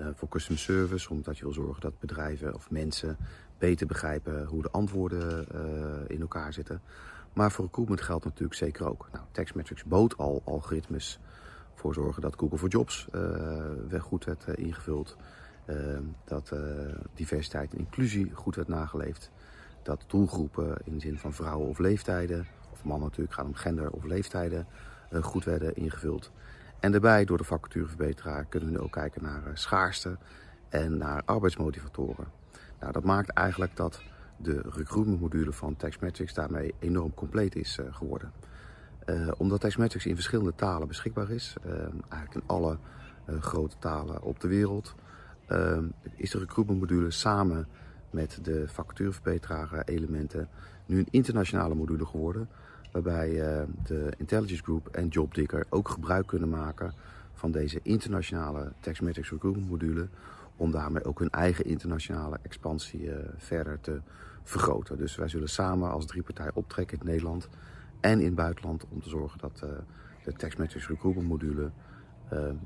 Uh, 0.00 0.06
voor 0.14 0.28
customer 0.28 0.60
service, 0.60 1.10
omdat 1.10 1.38
je 1.38 1.44
wil 1.44 1.52
zorgen 1.52 1.80
dat 1.80 1.98
bedrijven 1.98 2.54
of 2.54 2.70
mensen 2.70 3.16
beter 3.58 3.86
begrijpen 3.86 4.44
hoe 4.44 4.62
de 4.62 4.70
antwoorden 4.70 5.46
in 6.08 6.20
elkaar 6.20 6.52
zitten. 6.52 6.80
Maar 7.32 7.52
voor 7.52 7.64
recruitment 7.64 8.02
geldt 8.02 8.24
natuurlijk 8.24 8.54
zeker 8.54 8.88
ook. 8.88 9.08
Nou, 9.12 9.24
Taxmetrics 9.32 9.84
bood 9.84 10.16
al 10.16 10.42
algoritmes 10.44 11.18
voor 11.74 11.94
zorgen 11.94 12.22
dat 12.22 12.34
Google 12.38 12.58
for 12.58 12.68
Jobs 12.68 13.08
goed 13.98 14.24
werd 14.24 14.46
ingevuld. 14.54 15.16
Ehm, 15.68 16.02
dat 16.24 16.50
uh, 16.54 16.60
diversiteit 17.14 17.72
en 17.72 17.78
inclusie 17.78 18.30
goed 18.34 18.56
werd 18.56 18.68
nageleefd. 18.68 19.30
Dat 19.82 20.04
doelgroepen 20.06 20.76
in 20.84 20.92
de 20.92 21.00
zin 21.00 21.18
van 21.18 21.32
vrouwen 21.32 21.68
of 21.68 21.78
leeftijden, 21.78 22.46
of 22.72 22.84
mannen 22.84 23.08
natuurlijk, 23.08 23.34
gaat 23.34 23.46
om 23.46 23.54
gender 23.54 23.90
of 23.90 24.04
leeftijden, 24.04 24.66
uh, 25.12 25.22
goed 25.22 25.44
werden 25.44 25.76
ingevuld. 25.76 26.32
En 26.80 26.92
daarbij, 26.92 27.24
door 27.24 27.36
de 27.38 27.44
vacatureverbeteraar, 27.44 28.44
kunnen 28.44 28.72
we 28.72 28.82
ook 28.82 28.92
kijken 28.92 29.22
naar 29.22 29.42
uh, 29.46 29.50
schaarste 29.54 30.16
en 30.68 30.96
naar 30.96 31.22
arbeidsmotivatoren. 31.24 32.26
Nou, 32.80 32.92
dat 32.92 33.04
maakt 33.04 33.30
eigenlijk 33.30 33.76
dat 33.76 34.02
de 34.36 34.62
recruitmentmodule 34.74 35.52
van 35.52 35.76
Taxmetrics 35.76 36.34
daarmee 36.34 36.74
enorm 36.78 37.14
compleet 37.14 37.56
is 37.56 37.78
geworden. 37.90 38.32
omdat 39.36 39.60
Taxmetrics 39.60 40.06
in 40.06 40.14
verschillende 40.14 40.54
talen 40.54 40.88
beschikbaar 40.88 41.30
is, 41.30 41.56
eigenlijk 42.08 42.34
in 42.34 42.42
alle 42.46 42.78
grote 43.40 43.76
talen 43.78 44.22
op 44.22 44.40
de 44.40 44.48
wereld, 44.48 44.94
uh, 45.50 45.78
is 46.16 46.30
de 46.30 46.38
recruitment 46.38 47.14
samen 47.14 47.66
met 48.10 48.38
de 48.42 48.68
vacatureverbeteraar 48.68 49.82
elementen 49.84 50.48
nu 50.86 50.98
een 50.98 51.08
internationale 51.10 51.74
module 51.74 52.06
geworden. 52.06 52.48
Waarbij 52.92 53.30
uh, 53.30 53.62
de 53.84 54.12
Intelligence 54.16 54.62
Group 54.62 54.86
en 54.88 55.08
JobDigger 55.08 55.66
ook 55.68 55.88
gebruik 55.88 56.26
kunnen 56.26 56.48
maken 56.48 56.92
van 57.32 57.50
deze 57.50 57.80
internationale 57.82 58.72
Taxmetrics 58.80 59.30
recruitment 59.30 59.70
module. 59.70 60.08
Om 60.56 60.70
daarmee 60.70 61.04
ook 61.04 61.18
hun 61.18 61.30
eigen 61.30 61.64
internationale 61.64 62.38
expansie 62.42 63.02
uh, 63.02 63.14
verder 63.36 63.80
te 63.80 64.00
vergroten. 64.42 64.98
Dus 64.98 65.16
wij 65.16 65.28
zullen 65.28 65.48
samen 65.48 65.90
als 65.90 66.06
drie 66.06 66.22
partijen 66.22 66.56
optrekken 66.56 66.98
in 66.98 67.06
Nederland 67.06 67.48
en 68.00 68.18
in 68.18 68.26
het 68.26 68.34
buitenland 68.34 68.84
om 68.88 69.02
te 69.02 69.08
zorgen 69.08 69.38
dat 69.38 69.60
uh, 69.64 69.70
de 70.24 70.32
Taxmetrics 70.32 70.88
recruitment 70.88 71.28
module 71.28 71.70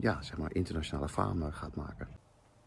ja, 0.01 0.23
zeg 0.23 0.39
maar 0.39 0.55
internationale 0.55 1.09
faam 1.09 1.43
gaat 1.53 1.75
maken. 1.75 2.22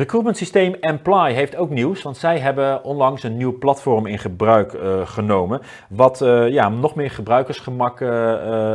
Recruitment 0.00 0.36
systeem 0.36 0.74
Employ 0.80 1.32
heeft 1.32 1.56
ook 1.56 1.70
nieuws, 1.70 2.02
want 2.02 2.16
zij 2.16 2.38
hebben 2.38 2.84
onlangs 2.84 3.22
een 3.22 3.36
nieuw 3.36 3.58
platform 3.58 4.06
in 4.06 4.18
gebruik 4.18 4.72
uh, 4.72 5.06
genomen, 5.06 5.60
wat 5.88 6.20
uh, 6.20 6.48
ja, 6.48 6.68
nog 6.68 6.94
meer 6.94 7.10
gebruikersgemak 7.10 8.00
uh, 8.00 8.72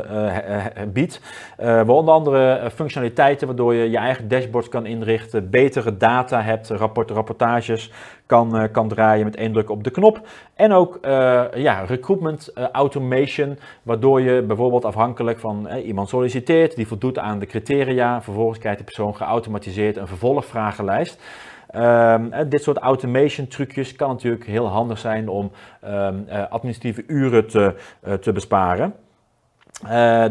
biedt. 0.88 1.22
onder 1.88 2.14
andere 2.14 2.72
functionaliteiten 2.74 3.48
waardoor 3.48 3.74
je 3.74 3.90
je 3.90 3.98
eigen 3.98 4.28
dashboard 4.28 4.70
kan 4.70 4.86
inrichten, 4.86 5.50
betere 5.50 5.98
data 5.98 6.42
hebt, 6.42 6.70
rapport, 6.70 7.12
rapportages 7.12 7.92
kan, 8.26 8.70
kan 8.72 8.88
draaien 8.88 9.26
met 9.26 9.36
één 9.36 9.52
druk 9.52 9.70
op 9.70 9.84
de 9.84 9.92
knop. 9.92 10.28
En 10.56 10.72
ook 10.72 11.00
ja, 11.54 11.84
recruitment 11.88 12.54
automation, 12.72 13.58
waardoor 13.84 14.22
je 14.22 14.42
bijvoorbeeld 14.42 14.86
afhankelijk 14.86 15.40
van 15.40 15.68
iemand 15.68 16.10
solliciteert, 16.10 16.76
die 16.76 16.88
voldoet 16.88 17.20
aan 17.20 17.40
de 17.40 17.46
criteria, 17.46 18.22
vervolgens 18.22 18.60
krijgt 18.60 18.78
de 18.78 18.84
persoon 18.84 19.16
geautomatiseerd 19.16 19.98
een 19.98 20.08
vervolgvragenlijst. 20.08 21.15
Ehm, 21.70 22.50
dit 22.50 22.64
soort 22.64 22.78
automation 22.78 23.48
trucjes 23.48 23.96
kan 23.96 24.10
natuurlijk 24.10 24.46
heel 24.46 24.68
handig 24.68 24.98
zijn 24.98 25.30
om 25.30 25.52
ehm, 25.82 26.16
administratieve 26.50 27.04
uren 27.08 27.48
te, 27.48 27.76
te 28.22 28.32
besparen. 28.32 28.94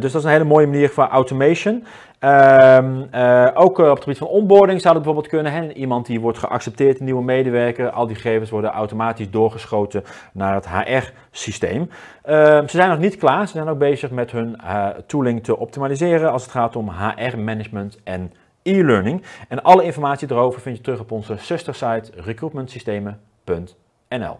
dus 0.00 0.12
dat 0.12 0.14
is 0.14 0.25
een 0.25 0.31
hele 0.31 0.45
mooie 0.45 0.67
manier 0.67 0.91
voor 0.91 1.09
automation. 1.09 1.85
Ehm, 2.25 3.03
eh, 3.11 3.49
ook 3.55 3.79
eh, 3.79 3.85
op 3.85 3.95
het 3.95 4.03
gebied 4.03 4.19
van 4.19 4.26
onboarding 4.26 4.81
zou 4.81 4.95
dat 4.95 5.03
bijvoorbeeld 5.03 5.33
kunnen. 5.33 5.53
Hè? 5.53 5.73
Iemand 5.73 6.07
die 6.07 6.21
wordt 6.21 6.38
geaccepteerd, 6.38 6.99
een 6.99 7.05
nieuwe 7.05 7.23
medewerker. 7.23 7.91
Al 7.91 8.07
die 8.07 8.17
gegevens 8.17 8.50
worden 8.50 8.71
automatisch 8.71 9.31
doorgeschoten 9.31 10.05
naar 10.33 10.55
het 10.55 10.69
HR-systeem. 10.69 11.91
Ze 12.25 12.64
zijn 12.67 12.88
nog 12.88 12.99
niet 12.99 13.17
klaar. 13.17 13.47
Ze 13.47 13.53
zijn 13.53 13.69
ook 13.69 13.79
bezig 13.79 14.11
met 14.11 14.31
hun 14.31 14.61
tooling 15.07 15.45
te 15.45 15.59
optimaliseren 15.59 16.33
als 16.33 16.43
het 16.43 16.50
gaat 16.50 16.76
om 16.76 16.91
HR-management 16.91 17.99
en 18.05 18.33
e-learning. 18.64 19.23
En 19.49 19.62
alle 19.62 19.85
informatie 19.85 20.30
erover 20.30 20.61
vind 20.61 20.76
je 20.76 20.83
terug 20.83 21.00
op 21.00 21.11
onze 21.11 21.37
zustersite 21.38 22.11
recruitmentsystemen.nl. 22.14 24.38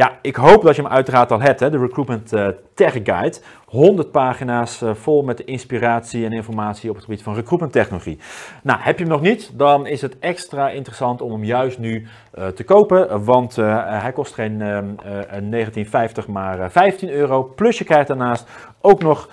Ja, 0.00 0.18
ik 0.22 0.36
hoop 0.36 0.62
dat 0.62 0.76
je 0.76 0.82
hem 0.82 0.90
uiteraard 0.90 1.32
al 1.32 1.40
hebt, 1.40 1.60
hè, 1.60 1.70
de 1.70 1.78
Recruitment 1.78 2.32
uh, 2.32 2.48
Tech 2.74 2.92
Guide. 2.92 3.38
100 3.66 4.10
pagina's 4.10 4.82
uh, 4.82 4.94
vol 4.94 5.22
met 5.22 5.40
inspiratie 5.40 6.24
en 6.24 6.32
informatie 6.32 6.90
op 6.90 6.96
het 6.96 7.04
gebied 7.04 7.22
van 7.22 7.34
recruitment 7.34 7.72
technologie. 7.72 8.18
Nou, 8.62 8.80
heb 8.80 8.98
je 8.98 9.04
hem 9.04 9.12
nog 9.12 9.20
niet, 9.20 9.58
dan 9.58 9.86
is 9.86 10.02
het 10.02 10.18
extra 10.18 10.70
interessant 10.70 11.20
om 11.20 11.32
hem 11.32 11.44
juist 11.44 11.78
nu 11.78 12.06
uh, 12.34 12.46
te 12.46 12.64
kopen, 12.64 13.24
want 13.24 13.56
hij 13.56 14.12
kost 14.14 14.34
geen 14.34 14.62
19,50 16.24 16.28
maar 16.28 16.70
15 16.70 17.10
euro. 17.10 17.42
Plus 17.42 17.78
je 17.78 17.84
krijgt 17.84 18.08
daarnaast 18.08 18.48
ook 18.80 19.02
nog 19.02 19.28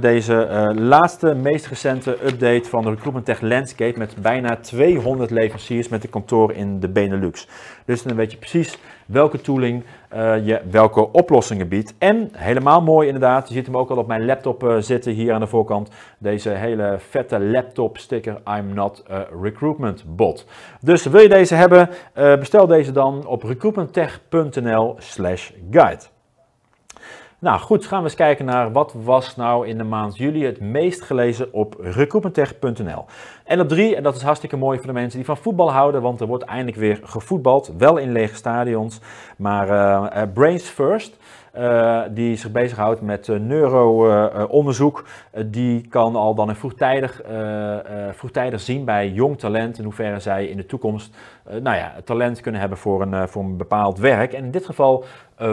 deze 0.00 0.72
laatste, 0.76 1.34
meest 1.34 1.66
recente 1.66 2.10
update 2.10 2.68
van 2.68 2.82
de 2.82 2.90
Recruitment 2.90 3.26
Tech 3.26 3.40
Landscape 3.40 3.98
met 3.98 4.14
bijna 4.22 4.56
200 4.56 5.30
leveranciers 5.30 5.88
met 5.88 6.04
een 6.04 6.10
kantoor 6.10 6.52
in 6.52 6.80
de 6.80 6.88
Benelux. 6.88 7.48
Dus 7.84 8.02
dan 8.02 8.16
weet 8.16 8.30
je 8.30 8.38
precies 8.38 8.78
welke 9.06 9.40
tooling 9.40 9.84
uh, 10.14 10.46
je 10.46 10.60
welke 10.70 11.12
oplossingen 11.12 11.68
biedt. 11.68 11.94
En 11.98 12.28
helemaal 12.32 12.82
mooi 12.82 13.06
inderdaad, 13.06 13.48
je 13.48 13.54
ziet 13.54 13.66
hem 13.66 13.76
ook 13.76 13.90
al 13.90 13.96
op 13.96 14.06
mijn 14.06 14.24
laptop 14.24 14.76
zitten 14.78 15.12
hier 15.12 15.32
aan 15.32 15.40
de 15.40 15.46
voorkant. 15.46 15.90
Deze 16.18 16.50
hele 16.50 16.96
vette 17.08 17.40
laptop 17.40 17.98
sticker 17.98 18.40
I'm 18.58 18.74
not 18.74 19.04
a 19.10 19.26
recruitment 19.42 20.04
bot. 20.16 20.46
Dus 20.80 21.04
wil 21.04 21.20
je 21.20 21.28
deze 21.28 21.54
hebben, 21.54 21.88
bestel 22.14 22.66
deze 22.66 22.92
dan 22.92 23.26
op 23.26 23.42
recruitmenttech.nl 23.42 24.94
slash 24.98 25.50
guide. 25.70 26.13
Nou 27.44 27.60
goed, 27.60 27.86
gaan 27.86 27.98
we 27.98 28.04
eens 28.04 28.14
kijken 28.14 28.44
naar 28.44 28.72
wat 28.72 28.94
was 29.02 29.36
nou 29.36 29.66
in 29.66 29.78
de 29.78 29.84
maand 29.84 30.16
juli 30.16 30.44
het 30.44 30.60
meest 30.60 31.02
gelezen 31.02 31.52
op 31.52 31.76
recruitmenttech.nl. 31.80 33.04
En 33.44 33.60
op 33.60 33.68
drie, 33.68 33.96
en 33.96 34.02
dat 34.02 34.14
is 34.14 34.22
hartstikke 34.22 34.56
mooi 34.56 34.78
voor 34.78 34.86
de 34.86 34.92
mensen 34.92 35.18
die 35.18 35.26
van 35.26 35.36
voetbal 35.36 35.72
houden, 35.72 36.02
want 36.02 36.20
er 36.20 36.26
wordt 36.26 36.44
eindelijk 36.44 36.76
weer 36.76 37.00
gevoetbald. 37.02 37.72
Wel 37.78 37.96
in 37.96 38.12
lege 38.12 38.34
stadions, 38.34 39.00
maar 39.36 39.68
uh, 39.68 40.22
Brains 40.34 40.68
First. 40.68 41.16
Uh, 41.58 42.02
die 42.10 42.36
zich 42.36 42.50
bezighoudt 42.50 43.00
met 43.00 43.28
uh, 43.28 43.38
neuroonderzoek, 43.38 45.04
uh, 45.34 45.44
die 45.46 45.88
kan 45.88 46.16
al 46.16 46.34
dan 46.34 46.56
vroegtijdig, 46.56 47.22
vroegtijdig 48.12 48.60
zien 48.60 48.84
bij 48.84 49.08
jong 49.08 49.38
talent 49.38 49.78
in 49.78 49.84
hoeverre 49.84 50.20
zij 50.20 50.46
in 50.46 50.56
de 50.56 50.66
toekomst 50.66 51.16
nou 51.44 51.76
ja, 51.76 51.94
talent 52.04 52.40
kunnen 52.40 52.60
hebben 52.60 52.78
voor 52.78 53.02
een, 53.02 53.28
voor 53.28 53.42
een 53.42 53.56
bepaald 53.56 53.98
werk. 53.98 54.32
En 54.32 54.44
in 54.44 54.50
dit 54.50 54.66
geval 54.66 55.04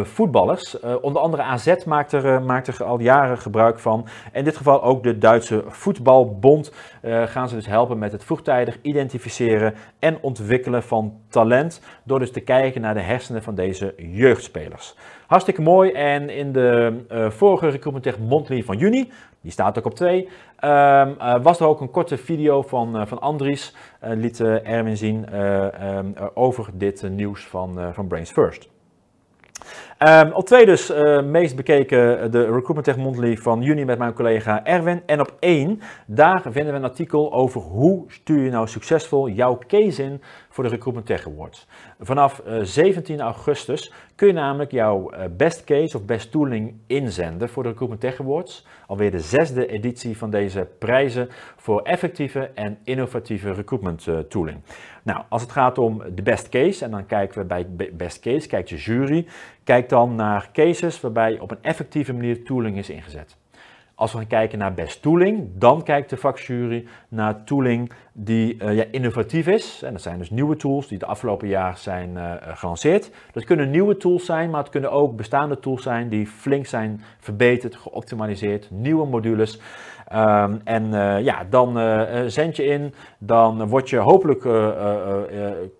voetballers. 0.03 0.79
onder 0.79 1.21
andere 1.21 1.43
AZ 1.43 1.85
maakt 1.85 2.11
er, 2.11 2.41
maakt 2.41 2.67
er 2.67 2.83
al 2.83 2.99
jaren 2.99 3.37
gebruik 3.37 3.79
van. 3.79 4.07
In 4.33 4.43
dit 4.43 4.57
geval 4.57 4.83
ook 4.83 5.03
de 5.03 5.17
Duitse 5.17 5.63
Voetbalbond 5.67 6.73
gaan 7.25 7.49
ze 7.49 7.55
dus 7.55 7.67
helpen 7.67 7.99
met 7.99 8.11
het 8.11 8.23
vroegtijdig 8.23 8.77
identificeren 8.81 9.73
en 9.99 10.17
ontwikkelen 10.21 10.83
van 10.83 11.13
talent. 11.29 11.81
Door 12.03 12.19
dus 12.19 12.31
te 12.31 12.39
kijken 12.39 12.81
naar 12.81 12.93
de 12.93 13.01
hersenen 13.01 13.43
van 13.43 13.55
deze 13.55 13.93
jeugdspelers. 13.97 14.95
Hartstikke 15.31 15.61
mooi. 15.61 15.91
En 15.91 16.29
in 16.29 16.51
de 16.51 17.03
uh, 17.11 17.29
vorige 17.29 17.69
Recruitment 17.69 18.29
Monthly 18.29 18.63
van 18.63 18.77
juni, 18.77 19.11
die 19.41 19.51
staat 19.51 19.77
ook 19.77 19.85
op 19.85 19.95
2, 19.95 20.17
um, 20.17 20.29
uh, 20.61 21.35
was 21.41 21.59
er 21.59 21.65
ook 21.65 21.81
een 21.81 21.91
korte 21.91 22.17
video 22.17 22.61
van, 22.61 22.99
uh, 22.99 23.05
van 23.05 23.19
Andries. 23.19 23.75
liet 23.99 24.39
Erwin 24.39 24.97
zien 24.97 25.43
um, 25.83 26.15
over 26.33 26.69
dit 26.73 27.09
nieuws 27.09 27.45
van, 27.45 27.93
van 27.93 28.07
Brains 28.07 28.31
First. 28.31 28.69
Um, 30.07 30.31
op 30.31 30.45
twee 30.45 30.65
dus 30.65 30.91
uh, 30.91 31.23
meest 31.23 31.55
bekeken 31.55 32.31
de 32.31 32.43
Recruitment 32.43 32.83
Tech 32.83 32.97
Monthly 32.97 33.37
van 33.37 33.61
juni 33.61 33.85
met 33.85 33.97
mijn 33.97 34.13
collega 34.13 34.65
Erwin. 34.65 35.01
En 35.05 35.19
op 35.19 35.35
één, 35.39 35.81
daar 36.05 36.41
vinden 36.41 36.73
we 36.73 36.79
een 36.79 36.83
artikel 36.83 37.33
over 37.33 37.61
hoe 37.61 38.03
stuur 38.07 38.43
je 38.43 38.49
nou 38.49 38.67
succesvol 38.67 39.29
jouw 39.29 39.59
case 39.67 40.03
in 40.03 40.21
voor 40.49 40.63
de 40.63 40.69
Recruitment 40.69 41.05
Tech 41.07 41.27
Awards. 41.27 41.67
Vanaf 41.99 42.41
uh, 42.47 42.59
17 42.61 43.21
augustus 43.21 43.93
kun 44.15 44.27
je 44.27 44.33
namelijk 44.33 44.71
jouw 44.71 45.11
best 45.37 45.63
case 45.63 45.97
of 45.97 46.05
best 46.05 46.31
tooling 46.31 46.73
inzenden 46.87 47.49
voor 47.49 47.63
de 47.63 47.69
Recruitment 47.69 48.01
Tech 48.01 48.19
Awards. 48.19 48.65
Alweer 48.87 49.11
de 49.11 49.19
zesde 49.19 49.67
editie 49.67 50.17
van 50.17 50.29
deze 50.29 50.67
prijzen 50.79 51.29
voor 51.55 51.81
effectieve 51.81 52.51
en 52.53 52.77
innovatieve 52.83 53.53
recruitment 53.53 54.07
tooling. 54.29 54.57
Nou, 55.03 55.23
als 55.29 55.41
het 55.41 55.51
gaat 55.51 55.77
om 55.77 56.01
de 56.15 56.21
best 56.21 56.49
case, 56.49 56.85
en 56.85 56.91
dan 56.91 57.05
kijken 57.05 57.39
we 57.39 57.45
bij 57.45 57.89
best 57.93 58.19
case, 58.19 58.47
kijkt 58.47 58.69
je 58.69 58.75
jury, 58.75 59.27
kijk 59.63 59.89
dan 59.91 60.15
naar 60.15 60.49
cases 60.53 61.01
waarbij 61.01 61.39
op 61.39 61.51
een 61.51 61.61
effectieve 61.61 62.13
manier 62.13 62.43
tooling 62.43 62.77
is 62.77 62.89
ingezet. 62.89 63.37
Als 63.95 64.11
we 64.11 64.17
gaan 64.17 64.27
kijken 64.27 64.57
naar 64.57 64.73
best 64.73 65.01
tooling, 65.01 65.49
dan 65.53 65.83
kijkt 65.83 66.09
de 66.09 66.17
vakjury 66.17 66.87
naar 67.07 67.43
tooling 67.43 67.91
die 68.13 68.63
uh, 68.63 68.75
ja, 68.75 68.83
innovatief 68.91 69.47
is. 69.47 69.81
En 69.83 69.93
dat 69.93 70.01
zijn 70.01 70.17
dus 70.17 70.29
nieuwe 70.29 70.55
tools 70.55 70.87
die 70.87 70.97
de 70.97 71.05
afgelopen 71.05 71.47
jaar 71.47 71.77
zijn 71.77 72.09
uh, 72.15 72.33
gelanceerd. 72.41 73.11
Dat 73.31 73.43
kunnen 73.43 73.69
nieuwe 73.69 73.97
tools 73.97 74.25
zijn, 74.25 74.49
maar 74.49 74.61
het 74.61 74.71
kunnen 74.71 74.91
ook 74.91 75.15
bestaande 75.15 75.59
tools 75.59 75.83
zijn 75.83 76.09
die 76.09 76.27
flink 76.27 76.65
zijn 76.65 77.01
verbeterd, 77.19 77.75
geoptimaliseerd, 77.75 78.71
nieuwe 78.71 79.07
modules. 79.07 79.59
Um, 80.15 80.61
en 80.63 80.85
uh, 80.85 81.23
ja, 81.23 81.45
dan 81.49 81.77
uh, 81.77 82.01
zend 82.27 82.55
je 82.55 82.65
in, 82.65 82.93
dan 83.17 83.67
word 83.67 83.89
je 83.89 83.97
hopelijk, 83.97 84.41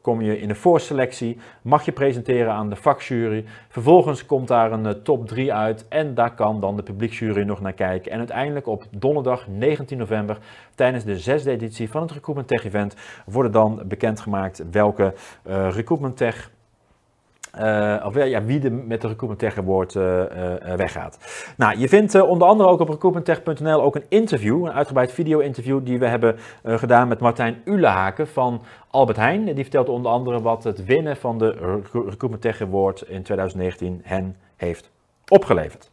kom 0.02 0.22
je 0.22 0.40
in 0.40 0.48
de 0.48 0.56
voorselectie, 0.56 1.38
mag 1.62 1.86
je 1.86 1.92
presenteren 1.92 2.54
aan 2.54 2.70
de 2.70 2.76
vakjury. 2.76 3.46
Vervolgens 3.70 4.26
komt 4.26 4.48
daar 4.48 4.72
een 4.72 5.04
top 5.04 5.28
3 5.28 5.54
uit 5.54 5.88
en 5.88 6.14
daar 6.14 6.34
kan 6.34 6.60
dan 6.60 6.76
de 6.76 6.84
publieksjury 6.84 7.44
nog 7.44 7.62
naar 7.62 7.74
kijken. 7.74 8.12
En 8.12 8.18
uiteindelijk 8.18 8.68
op 8.68 8.84
donderdag 8.90 9.48
19 9.48 9.98
november, 9.98 10.38
tijdens 10.76 11.04
de 11.04 11.20
zesde 11.20 11.52
editie 11.52 11.90
van 11.90 12.02
het 12.02 12.12
Recruitment 12.12 12.48
Tech 12.48 12.66
Event, 12.66 12.96
worden 13.26 13.52
dan 13.52 13.82
bekendgemaakt 13.86 14.64
welke 14.72 15.14
Recruitment 15.44 16.18
Tech 16.18 16.52
uh, 17.60 18.06
of 18.06 18.16
ja, 18.16 18.44
wie 18.44 18.60
de, 18.60 18.72
met 18.72 19.02
de 19.02 19.08
Recruitment 19.08 19.40
Tech 19.40 19.58
Award 19.58 19.96
uh, 19.96 20.04
uh, 20.04 20.74
weggaat. 20.76 21.18
Nou, 21.58 21.80
je 21.80 21.88
vindt 21.88 22.22
onder 22.22 22.48
andere 22.48 22.70
ook 22.70 22.80
op 22.80 22.90
recruitmenttech.nl 22.90 23.82
ook 23.82 23.96
een 23.96 24.06
interview, 24.10 24.66
een 24.66 24.72
uitgebreid 24.72 25.12
video-interview 25.12 25.80
die 25.84 26.00
we 26.00 26.06
hebben 26.06 26.36
gedaan 26.64 27.08
met 27.08 27.20
Martijn 27.20 27.62
Ulehaken 27.66 28.28
van 28.28 28.62
Albert 28.90 29.18
Heijn. 29.18 29.46
Die 29.46 29.64
vertelt 29.64 29.90
onder 29.90 30.12
andere 30.12 30.42
wat 30.42 30.64
het 30.64 30.86
winnen 30.86 31.18
van 31.18 31.38
de 31.38 31.80
Recruitment 31.92 32.42
Tech 32.42 32.62
Award 32.62 33.02
in 33.02 33.24
2019 33.24 34.02
hen 34.04 34.36
heeft 34.56 34.92
opgeleverd. 35.28 35.91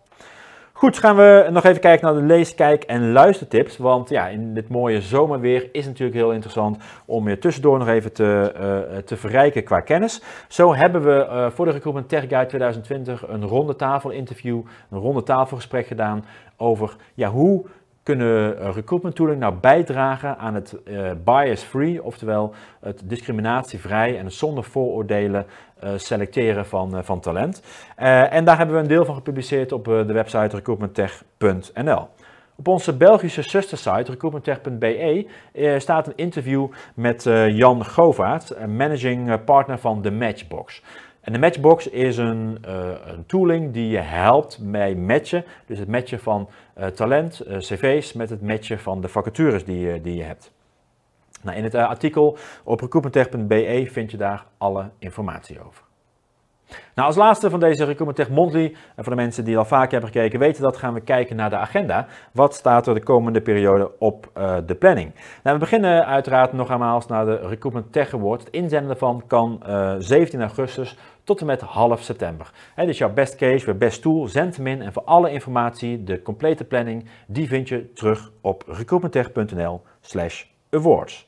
Goed, 0.78 0.98
gaan 0.98 1.16
we 1.16 1.48
nog 1.50 1.64
even 1.64 1.80
kijken 1.80 2.06
naar 2.06 2.20
de 2.20 2.26
lees, 2.26 2.54
kijk 2.54 2.84
en 2.84 3.12
luistertips. 3.12 3.76
Want 3.76 4.08
ja, 4.08 4.28
in 4.28 4.54
dit 4.54 4.68
mooie 4.68 5.00
zomerweer 5.00 5.62
is 5.62 5.84
het 5.84 5.86
natuurlijk 5.86 6.16
heel 6.16 6.32
interessant 6.32 6.78
om 7.06 7.28
je 7.28 7.38
tussendoor 7.38 7.78
nog 7.78 7.88
even 7.88 8.12
te, 8.12 8.52
uh, 8.92 8.98
te 8.98 9.16
verrijken 9.16 9.64
qua 9.64 9.80
kennis. 9.80 10.22
Zo 10.48 10.74
hebben 10.74 11.02
we 11.02 11.26
uh, 11.30 11.50
voor 11.50 11.64
de 11.64 11.70
Recruitment 11.70 12.08
Tech 12.08 12.28
Guide 12.28 12.46
2020 12.46 13.28
een 13.28 13.44
ronde 13.44 13.76
tafel 13.76 14.10
interview, 14.10 14.60
een 14.90 14.98
ronde 14.98 15.22
tafelgesprek 15.22 15.86
gedaan 15.86 16.24
over 16.56 16.96
ja, 17.14 17.28
hoe 17.28 17.64
kunnen 18.14 18.72
recruitment 18.72 19.14
tooling 19.14 19.40
nou 19.40 19.54
bijdragen 19.54 20.38
aan 20.38 20.54
het 20.54 20.76
uh, 20.84 21.10
bias-free, 21.24 22.02
oftewel 22.02 22.54
het 22.80 23.02
discriminatievrij 23.04 24.18
en 24.18 24.32
zonder 24.32 24.64
vooroordelen 24.64 25.46
uh, 25.84 25.90
selecteren 25.96 26.66
van, 26.66 27.04
van 27.04 27.20
talent. 27.20 27.62
en 27.96 28.44
daar 28.44 28.56
hebben 28.56 28.76
we 28.76 28.82
een 28.82 28.88
deel 28.88 29.04
van 29.04 29.14
gepubliceerd 29.14 29.72
op 29.72 29.84
de 29.84 30.12
website 30.12 30.56
recruitmenttech.nl. 30.56 32.08
Op 32.56 32.68
onze 32.68 32.96
Belgische 32.96 33.42
zustersite 33.42 34.10
recruitmenttech.be 34.10 35.26
staat 35.78 36.06
een 36.06 36.16
interview 36.16 36.66
met 36.94 37.22
Jan 37.48 37.86
Govaert, 37.86 38.66
managing 38.66 39.44
partner 39.44 39.78
van 39.78 40.02
The 40.02 40.10
Matchbox. 40.10 40.82
En 41.28 41.34
de 41.34 41.40
Matchbox 41.40 41.88
is 41.88 42.16
een, 42.16 42.58
uh, 42.68 42.88
een, 43.04 43.26
tooling 43.26 43.72
die 43.72 43.88
je 43.88 43.98
helpt 43.98 44.58
bij 44.62 44.94
matchen. 44.94 45.44
Dus 45.66 45.78
het 45.78 45.88
matchen 45.88 46.20
van 46.20 46.48
uh, 46.78 46.86
talent, 46.86 47.42
uh, 47.46 47.56
cv's, 47.56 48.12
met 48.12 48.30
het 48.30 48.42
matchen 48.42 48.78
van 48.78 49.00
de 49.00 49.08
vacatures 49.08 49.64
die, 49.64 50.00
die 50.00 50.16
je 50.16 50.22
hebt. 50.22 50.52
Nou, 51.42 51.56
in 51.56 51.64
het 51.64 51.74
artikel 51.74 52.38
op 52.64 52.80
recruitmenttech.be 52.80 53.88
vind 53.90 54.10
je 54.10 54.16
daar 54.16 54.46
alle 54.58 54.90
informatie 54.98 55.64
over. 55.64 55.82
Nou, 56.94 57.06
als 57.08 57.16
laatste 57.16 57.50
van 57.50 57.60
deze 57.60 57.84
Recruitment 57.84 58.28
Monthly, 58.28 58.76
en 58.96 59.04
voor 59.04 59.14
de 59.14 59.22
mensen 59.22 59.44
die 59.44 59.58
al 59.58 59.64
vaak 59.64 59.90
hebben 59.90 60.10
gekeken, 60.10 60.38
weten 60.38 60.62
dat, 60.62 60.76
gaan 60.76 60.94
we 60.94 61.00
kijken 61.00 61.36
naar 61.36 61.50
de 61.50 61.56
agenda. 61.56 62.06
Wat 62.32 62.54
staat 62.54 62.86
er 62.86 62.94
de 62.94 63.02
komende 63.02 63.40
periode 63.40 63.98
op 63.98 64.30
de 64.66 64.74
planning? 64.74 65.14
Nou, 65.42 65.56
we 65.56 65.62
beginnen 65.62 66.06
uiteraard 66.06 66.52
nog 66.52 66.70
eenmaal 66.70 67.02
naar 67.08 67.24
de 67.24 67.36
Recruitment 67.36 67.92
Tech. 67.92 68.10
Het 68.10 68.50
inzenden 68.50 68.88
daarvan 68.88 69.22
kan 69.26 69.62
uh, 69.66 69.94
17 69.98 70.40
augustus 70.40 70.96
tot 71.28 71.40
en 71.40 71.46
met 71.46 71.60
half 71.60 72.02
september. 72.02 72.50
He, 72.74 72.86
dus 72.86 72.98
jouw 72.98 73.12
best 73.12 73.36
case, 73.36 73.64
weer 73.64 73.76
best 73.76 74.02
tool, 74.02 74.26
zend 74.26 74.56
hem 74.56 74.66
in 74.66 74.82
en 74.82 74.92
voor 74.92 75.04
alle 75.04 75.30
informatie, 75.30 76.04
de 76.04 76.22
complete 76.22 76.64
planning, 76.64 77.08
die 77.26 77.48
vind 77.48 77.68
je 77.68 77.92
terug 77.92 78.30
op 78.40 78.64
recruitmenttech.nl 78.66 79.80
slash 80.00 80.44
awards. 80.70 81.26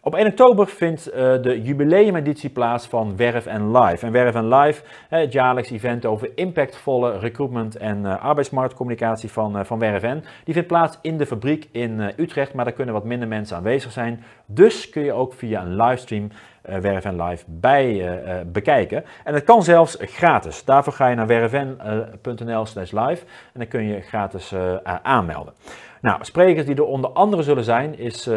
Op 0.00 0.14
1 0.14 0.26
oktober 0.26 0.66
vindt 0.66 1.08
uh, 1.08 1.14
de 1.14 1.62
jubileumeditie 1.62 2.50
plaats 2.50 2.86
van 2.86 3.16
Werf 3.16 3.46
en 3.46 3.76
Live. 3.76 4.06
En 4.06 4.12
Werf 4.12 4.34
en 4.34 4.48
Live, 4.48 4.82
het 5.08 5.32
jaarlijks 5.32 5.70
event 5.70 6.06
over 6.06 6.30
impactvolle 6.34 7.18
recruitment 7.18 7.76
en 7.76 7.98
uh, 8.04 8.24
arbeidsmarktcommunicatie 8.24 9.30
van, 9.30 9.58
uh, 9.58 9.64
van 9.64 9.78
Werf 9.78 10.02
en. 10.02 10.24
Die 10.44 10.54
vindt 10.54 10.68
plaats 10.68 10.98
in 11.02 11.18
de 11.18 11.26
fabriek 11.26 11.68
in 11.72 12.12
Utrecht, 12.16 12.54
maar 12.54 12.64
daar 12.64 12.74
kunnen 12.74 12.94
wat 12.94 13.04
minder 13.04 13.28
mensen 13.28 13.56
aanwezig 13.56 13.92
zijn. 13.92 14.24
Dus 14.46 14.90
kun 14.90 15.02
je 15.02 15.12
ook 15.12 15.34
via 15.34 15.62
een 15.62 15.76
livestream 15.76 16.30
Werf 16.80 17.04
en 17.04 17.22
Live 17.22 17.44
bij 17.46 18.20
bekijken. 18.46 19.04
En 19.24 19.32
dat 19.32 19.44
kan 19.44 19.62
zelfs 19.62 19.96
gratis. 20.00 20.64
Daarvoor 20.64 20.92
ga 20.92 21.08
je 21.08 21.16
naar 21.16 21.26
werfn.nl 21.26 22.66
slash 22.66 22.92
live 22.92 23.24
en 23.24 23.60
dan 23.60 23.68
kun 23.68 23.86
je 23.86 24.00
gratis 24.00 24.54
aanmelden. 25.02 25.54
Nou, 26.00 26.24
sprekers 26.24 26.66
die 26.66 26.76
er 26.76 26.84
onder 26.84 27.10
andere 27.10 27.42
zullen 27.42 27.64
zijn 27.64 27.98
is... 27.98 28.30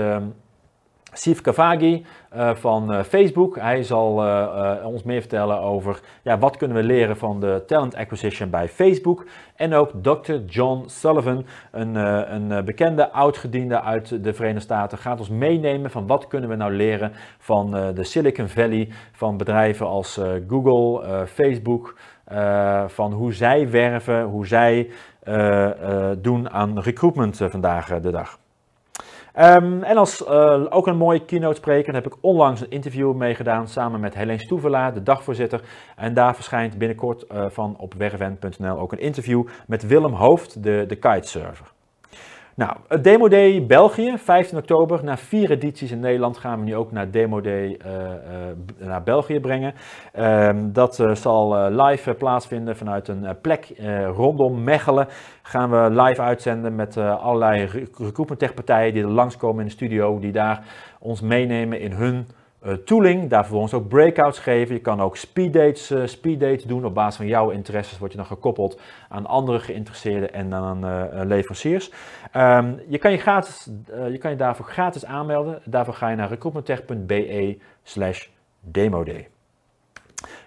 Steve 1.17 1.41
Kavagi 1.41 2.05
uh, 2.35 2.55
van 2.55 2.93
uh, 2.93 3.03
Facebook. 3.03 3.55
Hij 3.55 3.83
zal 3.83 4.25
uh, 4.25 4.73
ons 4.85 5.03
meer 5.03 5.19
vertellen 5.19 5.59
over 5.59 5.99
ja, 6.21 6.37
wat 6.37 6.57
kunnen 6.57 6.77
we 6.77 6.83
leren 6.83 7.17
van 7.17 7.39
de 7.39 7.63
talent 7.67 7.95
acquisition 7.95 8.49
bij 8.49 8.67
Facebook. 8.67 9.25
En 9.55 9.73
ook 9.73 9.91
Dr. 10.01 10.35
John 10.45 10.83
Sullivan, 10.87 11.45
een, 11.71 11.95
een 12.33 12.65
bekende 12.65 13.11
oud-gediende 13.11 13.81
uit 13.81 14.23
de 14.23 14.33
Verenigde 14.33 14.61
Staten, 14.61 14.97
gaat 14.97 15.19
ons 15.19 15.29
meenemen 15.29 15.91
van 15.91 16.07
wat 16.07 16.27
kunnen 16.27 16.49
we 16.49 16.55
nou 16.55 16.73
leren 16.73 17.11
van 17.37 17.71
de 17.71 18.03
Silicon 18.03 18.47
Valley, 18.47 18.89
van 19.11 19.37
bedrijven 19.37 19.87
als 19.87 20.19
Google, 20.47 21.27
Facebook, 21.27 21.95
van 22.87 23.13
hoe 23.13 23.33
zij 23.33 23.69
werven, 23.69 24.23
hoe 24.23 24.47
zij 24.47 24.89
doen 26.17 26.49
aan 26.49 26.79
recruitment 26.79 27.37
vandaag 27.49 27.99
de 27.99 28.11
dag. 28.11 28.37
Um, 29.39 29.83
en 29.83 29.97
als 29.97 30.21
uh, 30.21 30.65
ook 30.69 30.87
een 30.87 30.97
mooie 30.97 31.25
keynote 31.25 31.55
spreker 31.55 31.93
heb 31.93 32.05
ik 32.05 32.15
onlangs 32.21 32.61
een 32.61 32.69
interview 32.69 33.13
meegedaan 33.13 33.67
samen 33.67 33.99
met 33.99 34.13
Helene 34.13 34.39
Stoevela, 34.39 34.91
de 34.91 35.03
dagvoorzitter. 35.03 35.61
En 35.95 36.13
daar 36.13 36.35
verschijnt 36.35 36.77
binnenkort 36.77 37.25
uh, 37.31 37.45
van 37.49 37.75
op 37.77 37.93
werven.nl 37.93 38.79
ook 38.79 38.91
een 38.91 38.99
interview 38.99 39.47
met 39.67 39.87
Willem 39.87 40.13
Hoofd, 40.13 40.63
de, 40.63 40.85
de 40.87 40.95
kitesurfer. 40.95 41.75
Nou, 42.57 43.01
Demo 43.01 43.27
Day 43.27 43.65
België, 43.65 44.17
15 44.17 44.57
oktober. 44.57 45.03
Na 45.03 45.17
vier 45.17 45.51
edities 45.51 45.91
in 45.91 45.99
Nederland 45.99 46.37
gaan 46.37 46.59
we 46.59 46.65
nu 46.65 46.75
ook 46.75 46.91
naar 46.91 47.11
Demo 47.11 47.41
Day 47.41 47.79
uh, 47.85 47.93
uh, 47.93 48.87
naar 48.87 49.03
België 49.03 49.39
brengen. 49.39 49.73
Uh, 50.19 50.49
dat 50.63 50.99
uh, 50.99 51.15
zal 51.15 51.71
live 51.71 52.13
plaatsvinden 52.13 52.77
vanuit 52.77 53.07
een 53.07 53.27
plek 53.41 53.73
rondom 54.15 54.63
Mechelen. 54.63 55.07
Gaan 55.41 55.69
we 55.69 56.01
live 56.01 56.21
uitzenden 56.21 56.75
met 56.75 56.97
allerlei 56.97 57.65
recruitment 57.97 58.39
tech 58.39 58.53
partijen 58.53 58.93
die 58.93 59.03
er 59.03 59.09
langskomen 59.09 59.59
in 59.59 59.65
de 59.65 59.71
studio. 59.71 60.19
Die 60.19 60.31
daar 60.31 60.65
ons 60.99 61.21
meenemen 61.21 61.79
in 61.79 61.91
hun 61.91 62.27
tooling. 62.85 63.29
Daar 63.29 63.41
vervolgens 63.41 63.73
ook 63.73 63.87
breakouts 63.87 64.39
geven. 64.39 64.75
Je 64.75 64.81
kan 64.81 65.01
ook 65.01 65.17
speeddates, 65.17 65.91
uh, 65.91 66.05
speeddates 66.05 66.63
doen. 66.63 66.85
Op 66.85 66.93
basis 66.93 67.15
van 67.15 67.27
jouw 67.27 67.49
interesses 67.49 67.97
word 67.97 68.11
je 68.11 68.17
dan 68.17 68.25
gekoppeld 68.25 68.79
aan 69.09 69.25
andere 69.25 69.59
geïnteresseerden 69.59 70.33
en 70.33 70.53
aan 70.53 70.85
uh, 70.85 71.03
leveranciers. 71.23 71.91
Um, 72.35 72.79
je, 72.87 72.97
kan 72.97 73.11
je, 73.11 73.17
gratis, 73.17 73.69
je 74.11 74.17
kan 74.17 74.31
je 74.31 74.37
daarvoor 74.37 74.65
gratis 74.65 75.05
aanmelden. 75.05 75.61
Daarvoor 75.65 75.93
ga 75.93 76.09
je 76.09 76.15
naar 76.15 76.29
recruitmenttech.be 76.29 77.57
slash 77.83 78.27
demoday. 78.59 79.27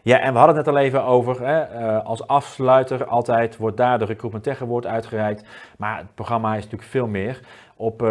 Ja, 0.02 0.18
en 0.18 0.32
we 0.32 0.38
hadden 0.38 0.56
het 0.56 0.66
net 0.66 0.74
al 0.74 0.80
even 0.80 1.04
over, 1.04 1.46
hè, 1.46 1.64
als 2.02 2.26
afsluiter 2.26 3.04
altijd 3.04 3.56
wordt 3.56 3.76
daar 3.76 3.98
de 3.98 4.04
Recruitment 4.04 4.44
Tech 4.44 4.62
Award 4.62 4.86
uitgereikt. 4.86 5.44
Maar 5.78 5.98
het 5.98 6.14
programma 6.14 6.50
is 6.50 6.62
natuurlijk 6.62 6.90
veel 6.90 7.06
meer. 7.06 7.40
Op 7.80 8.02
uh, 8.02 8.08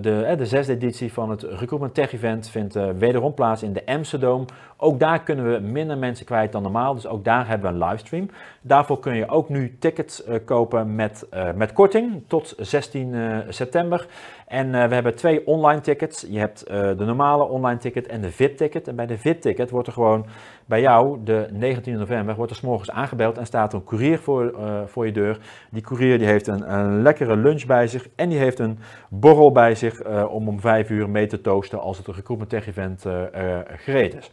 de, 0.00 0.28
uh, 0.30 0.38
de 0.38 0.46
zesde 0.46 0.72
editie 0.72 1.12
van 1.12 1.30
het 1.30 1.42
Recruitment 1.42 1.94
Tech 1.94 2.12
Event 2.12 2.48
vindt 2.48 2.76
uh, 2.76 2.88
wederom 2.98 3.34
plaats 3.34 3.62
in 3.62 3.72
de 3.72 3.86
Amsterdam. 3.86 4.44
Ook 4.76 5.00
daar 5.00 5.22
kunnen 5.22 5.52
we 5.52 5.58
minder 5.58 5.98
mensen 5.98 6.26
kwijt 6.26 6.52
dan 6.52 6.62
normaal, 6.62 6.94
dus 6.94 7.06
ook 7.06 7.24
daar 7.24 7.48
hebben 7.48 7.70
we 7.70 7.76
een 7.78 7.88
livestream. 7.88 8.30
Daarvoor 8.60 8.98
kun 8.98 9.14
je 9.14 9.28
ook 9.28 9.48
nu 9.48 9.76
tickets 9.78 10.22
kopen 10.44 10.94
met, 10.94 11.26
met 11.54 11.72
korting 11.72 12.22
tot 12.26 12.54
16 12.58 13.14
september. 13.48 14.06
En 14.46 14.70
we 14.70 14.94
hebben 14.94 15.14
twee 15.14 15.46
online 15.46 15.80
tickets. 15.80 16.26
Je 16.28 16.38
hebt 16.38 16.66
de 16.66 17.04
normale 17.04 17.44
online 17.44 17.78
ticket 17.78 18.06
en 18.06 18.20
de 18.20 18.30
VIP-ticket. 18.30 18.88
En 18.88 18.96
bij 18.96 19.06
de 19.06 19.18
VIP-ticket 19.18 19.70
wordt 19.70 19.86
er 19.86 19.92
gewoon 19.92 20.26
bij 20.66 20.80
jou 20.80 21.18
de 21.24 21.48
19 21.52 21.98
november 21.98 22.34
wordt 22.34 22.50
er 22.50 22.56
s 22.56 22.60
morgens 22.60 22.90
aangebeld 22.90 23.38
en 23.38 23.46
staat 23.46 23.72
een 23.72 23.84
courier 23.84 24.18
voor, 24.18 24.54
voor 24.86 25.06
je 25.06 25.12
deur. 25.12 25.38
Die 25.70 25.82
courier 25.82 26.18
die 26.18 26.26
heeft 26.26 26.46
een, 26.46 26.74
een 26.74 27.02
lekkere 27.02 27.36
lunch 27.36 27.66
bij 27.66 27.86
zich 27.86 28.08
en 28.16 28.28
die 28.28 28.38
heeft 28.38 28.58
een 28.58 28.78
borrel 29.08 29.52
bij 29.52 29.74
zich 29.74 30.06
uh, 30.06 30.34
om 30.34 30.48
om 30.48 30.60
vijf 30.60 30.90
uur 30.90 31.08
mee 31.08 31.26
te 31.26 31.40
toosten 31.40 31.80
als 31.80 31.98
het 31.98 32.06
een 32.06 32.14
recruitment 32.14 32.50
tech 32.50 32.66
event 32.66 33.04
uh, 33.06 33.58
gereed 33.76 34.14
is. 34.14 34.30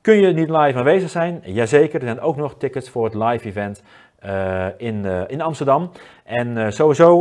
Kun 0.00 0.14
je 0.14 0.32
niet 0.32 0.50
live 0.50 0.78
aanwezig 0.78 1.10
zijn? 1.10 1.42
Jazeker, 1.44 2.00
er 2.00 2.06
zijn 2.06 2.20
ook 2.20 2.36
nog 2.36 2.54
tickets 2.58 2.90
voor 2.90 3.04
het 3.04 3.14
live 3.14 3.48
event 3.48 3.82
uh, 4.26 4.66
in, 4.76 5.04
uh, 5.04 5.20
in 5.26 5.40
Amsterdam. 5.40 5.90
En 6.24 6.56
uh, 6.56 6.70
sowieso, 6.70 7.18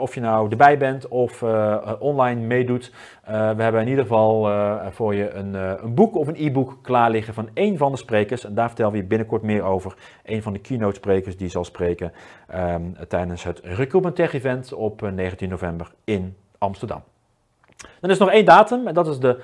of 0.00 0.14
je 0.14 0.20
nou 0.20 0.50
erbij 0.50 0.78
bent 0.78 1.08
of 1.08 1.42
online 1.98 2.40
meedoet, 2.40 2.92
we 3.26 3.62
hebben 3.62 3.80
in 3.80 3.88
ieder 3.88 4.04
geval 4.04 4.50
voor 4.90 5.14
je 5.14 5.30
een, 5.30 5.54
een 5.54 5.94
boek 5.94 6.16
of 6.16 6.26
een 6.26 6.36
e-book 6.38 6.78
klaar 6.82 7.10
liggen 7.10 7.34
van 7.34 7.48
één 7.54 7.76
van 7.76 7.92
de 7.92 7.98
sprekers. 7.98 8.44
En 8.44 8.54
daar 8.54 8.66
vertellen 8.66 8.92
we 8.92 8.98
je 8.98 9.04
binnenkort 9.04 9.42
meer 9.42 9.62
over. 9.62 9.94
Een 10.24 10.42
van 10.42 10.52
de 10.52 10.58
keynote 10.58 10.94
sprekers 10.94 11.36
die 11.36 11.48
zal 11.48 11.64
spreken 11.64 12.12
um, 12.54 12.96
tijdens 13.08 13.44
het 13.44 13.60
Recruitment 13.62 14.16
Tech 14.16 14.32
Event 14.32 14.72
op 14.72 15.10
19 15.14 15.48
november 15.48 15.92
in 16.04 16.36
Amsterdam. 16.58 17.02
Dan 18.00 18.10
is 18.10 18.18
nog 18.18 18.30
één 18.30 18.44
datum 18.44 18.86
en 18.86 18.94
dat 18.94 19.06
is 19.06 19.18
de 19.18 19.40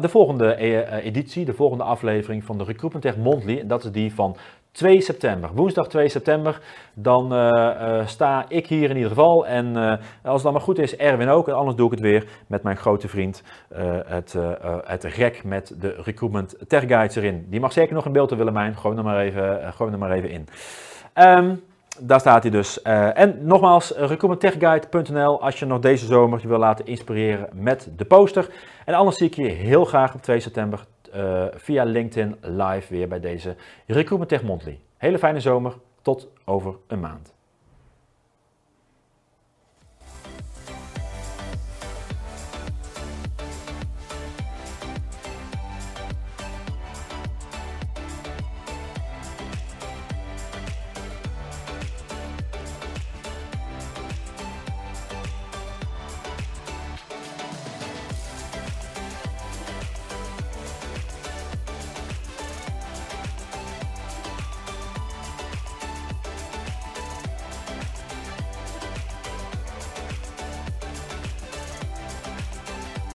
de 0.00 0.08
volgende 0.08 0.56
editie, 1.02 1.44
de 1.44 1.52
volgende 1.52 1.84
aflevering 1.84 2.44
van 2.44 2.58
de 2.58 2.64
Recruitment 2.64 3.04
Tech 3.04 3.16
Monthly. 3.16 3.58
En 3.58 3.66
dat 3.66 3.84
is 3.84 3.90
die 3.90 4.14
van 4.14 4.36
2 4.72 5.00
september, 5.00 5.50
woensdag 5.54 5.88
2 5.88 6.08
september, 6.08 6.60
dan 6.94 7.32
uh, 7.32 7.48
uh, 7.48 8.06
sta 8.06 8.44
ik 8.48 8.66
hier 8.66 8.90
in 8.90 8.96
ieder 8.96 9.10
geval. 9.10 9.46
En 9.46 9.76
uh, 9.76 9.94
als 10.22 10.42
het 10.42 10.52
maar 10.52 10.60
goed 10.60 10.78
is, 10.78 10.96
Erwin 10.96 11.28
ook. 11.28 11.48
En 11.48 11.54
anders 11.54 11.76
doe 11.76 11.86
ik 11.86 11.92
het 11.92 12.00
weer 12.00 12.26
met 12.46 12.62
mijn 12.62 12.76
grote 12.76 13.08
vriend, 13.08 13.42
het, 14.06 14.36
het 14.84 15.04
rek 15.04 15.44
met 15.44 15.74
de 15.80 15.94
Recruitment 16.04 16.56
Tech 16.68 16.86
Guides 16.86 17.16
erin. 17.16 17.46
Die 17.48 17.60
mag 17.60 17.72
zeker 17.72 17.94
nog 17.94 18.06
in 18.06 18.12
beeld, 18.12 18.30
Willemijn. 18.30 18.76
Gooi 18.76 18.96
er 18.96 19.04
maar 19.04 19.20
even, 19.20 19.72
gooi 19.72 19.92
er 19.92 19.98
maar 19.98 20.10
even 20.10 20.30
in. 20.30 20.48
Um, 21.14 21.62
daar 22.00 22.20
staat 22.20 22.42
hij 22.42 22.50
dus. 22.50 22.82
en 22.82 23.38
nogmaals, 23.40 23.90
recruitmenttechguide.nl 23.90 25.42
als 25.42 25.58
je 25.58 25.66
nog 25.66 25.78
deze 25.78 26.06
zomer 26.06 26.40
je 26.42 26.48
wil 26.48 26.58
laten 26.58 26.86
inspireren 26.86 27.48
met 27.52 27.88
de 27.96 28.04
poster. 28.04 28.48
En 28.84 28.94
anders 28.94 29.16
zie 29.16 29.26
ik 29.26 29.34
je 29.34 29.48
heel 29.48 29.84
graag 29.84 30.14
op 30.14 30.22
2 30.22 30.40
september 30.40 30.84
uh, 31.14 31.46
via 31.54 31.84
LinkedIn 31.84 32.36
live 32.40 32.94
weer 32.94 33.08
bij 33.08 33.20
deze 33.20 33.56
Recruitment 33.86 34.28
Tech 34.28 34.42
Monthly. 34.42 34.78
Hele 34.96 35.18
fijne 35.18 35.40
zomer, 35.40 35.74
tot 36.02 36.28
over 36.44 36.74
een 36.86 37.00
maand. 37.00 37.34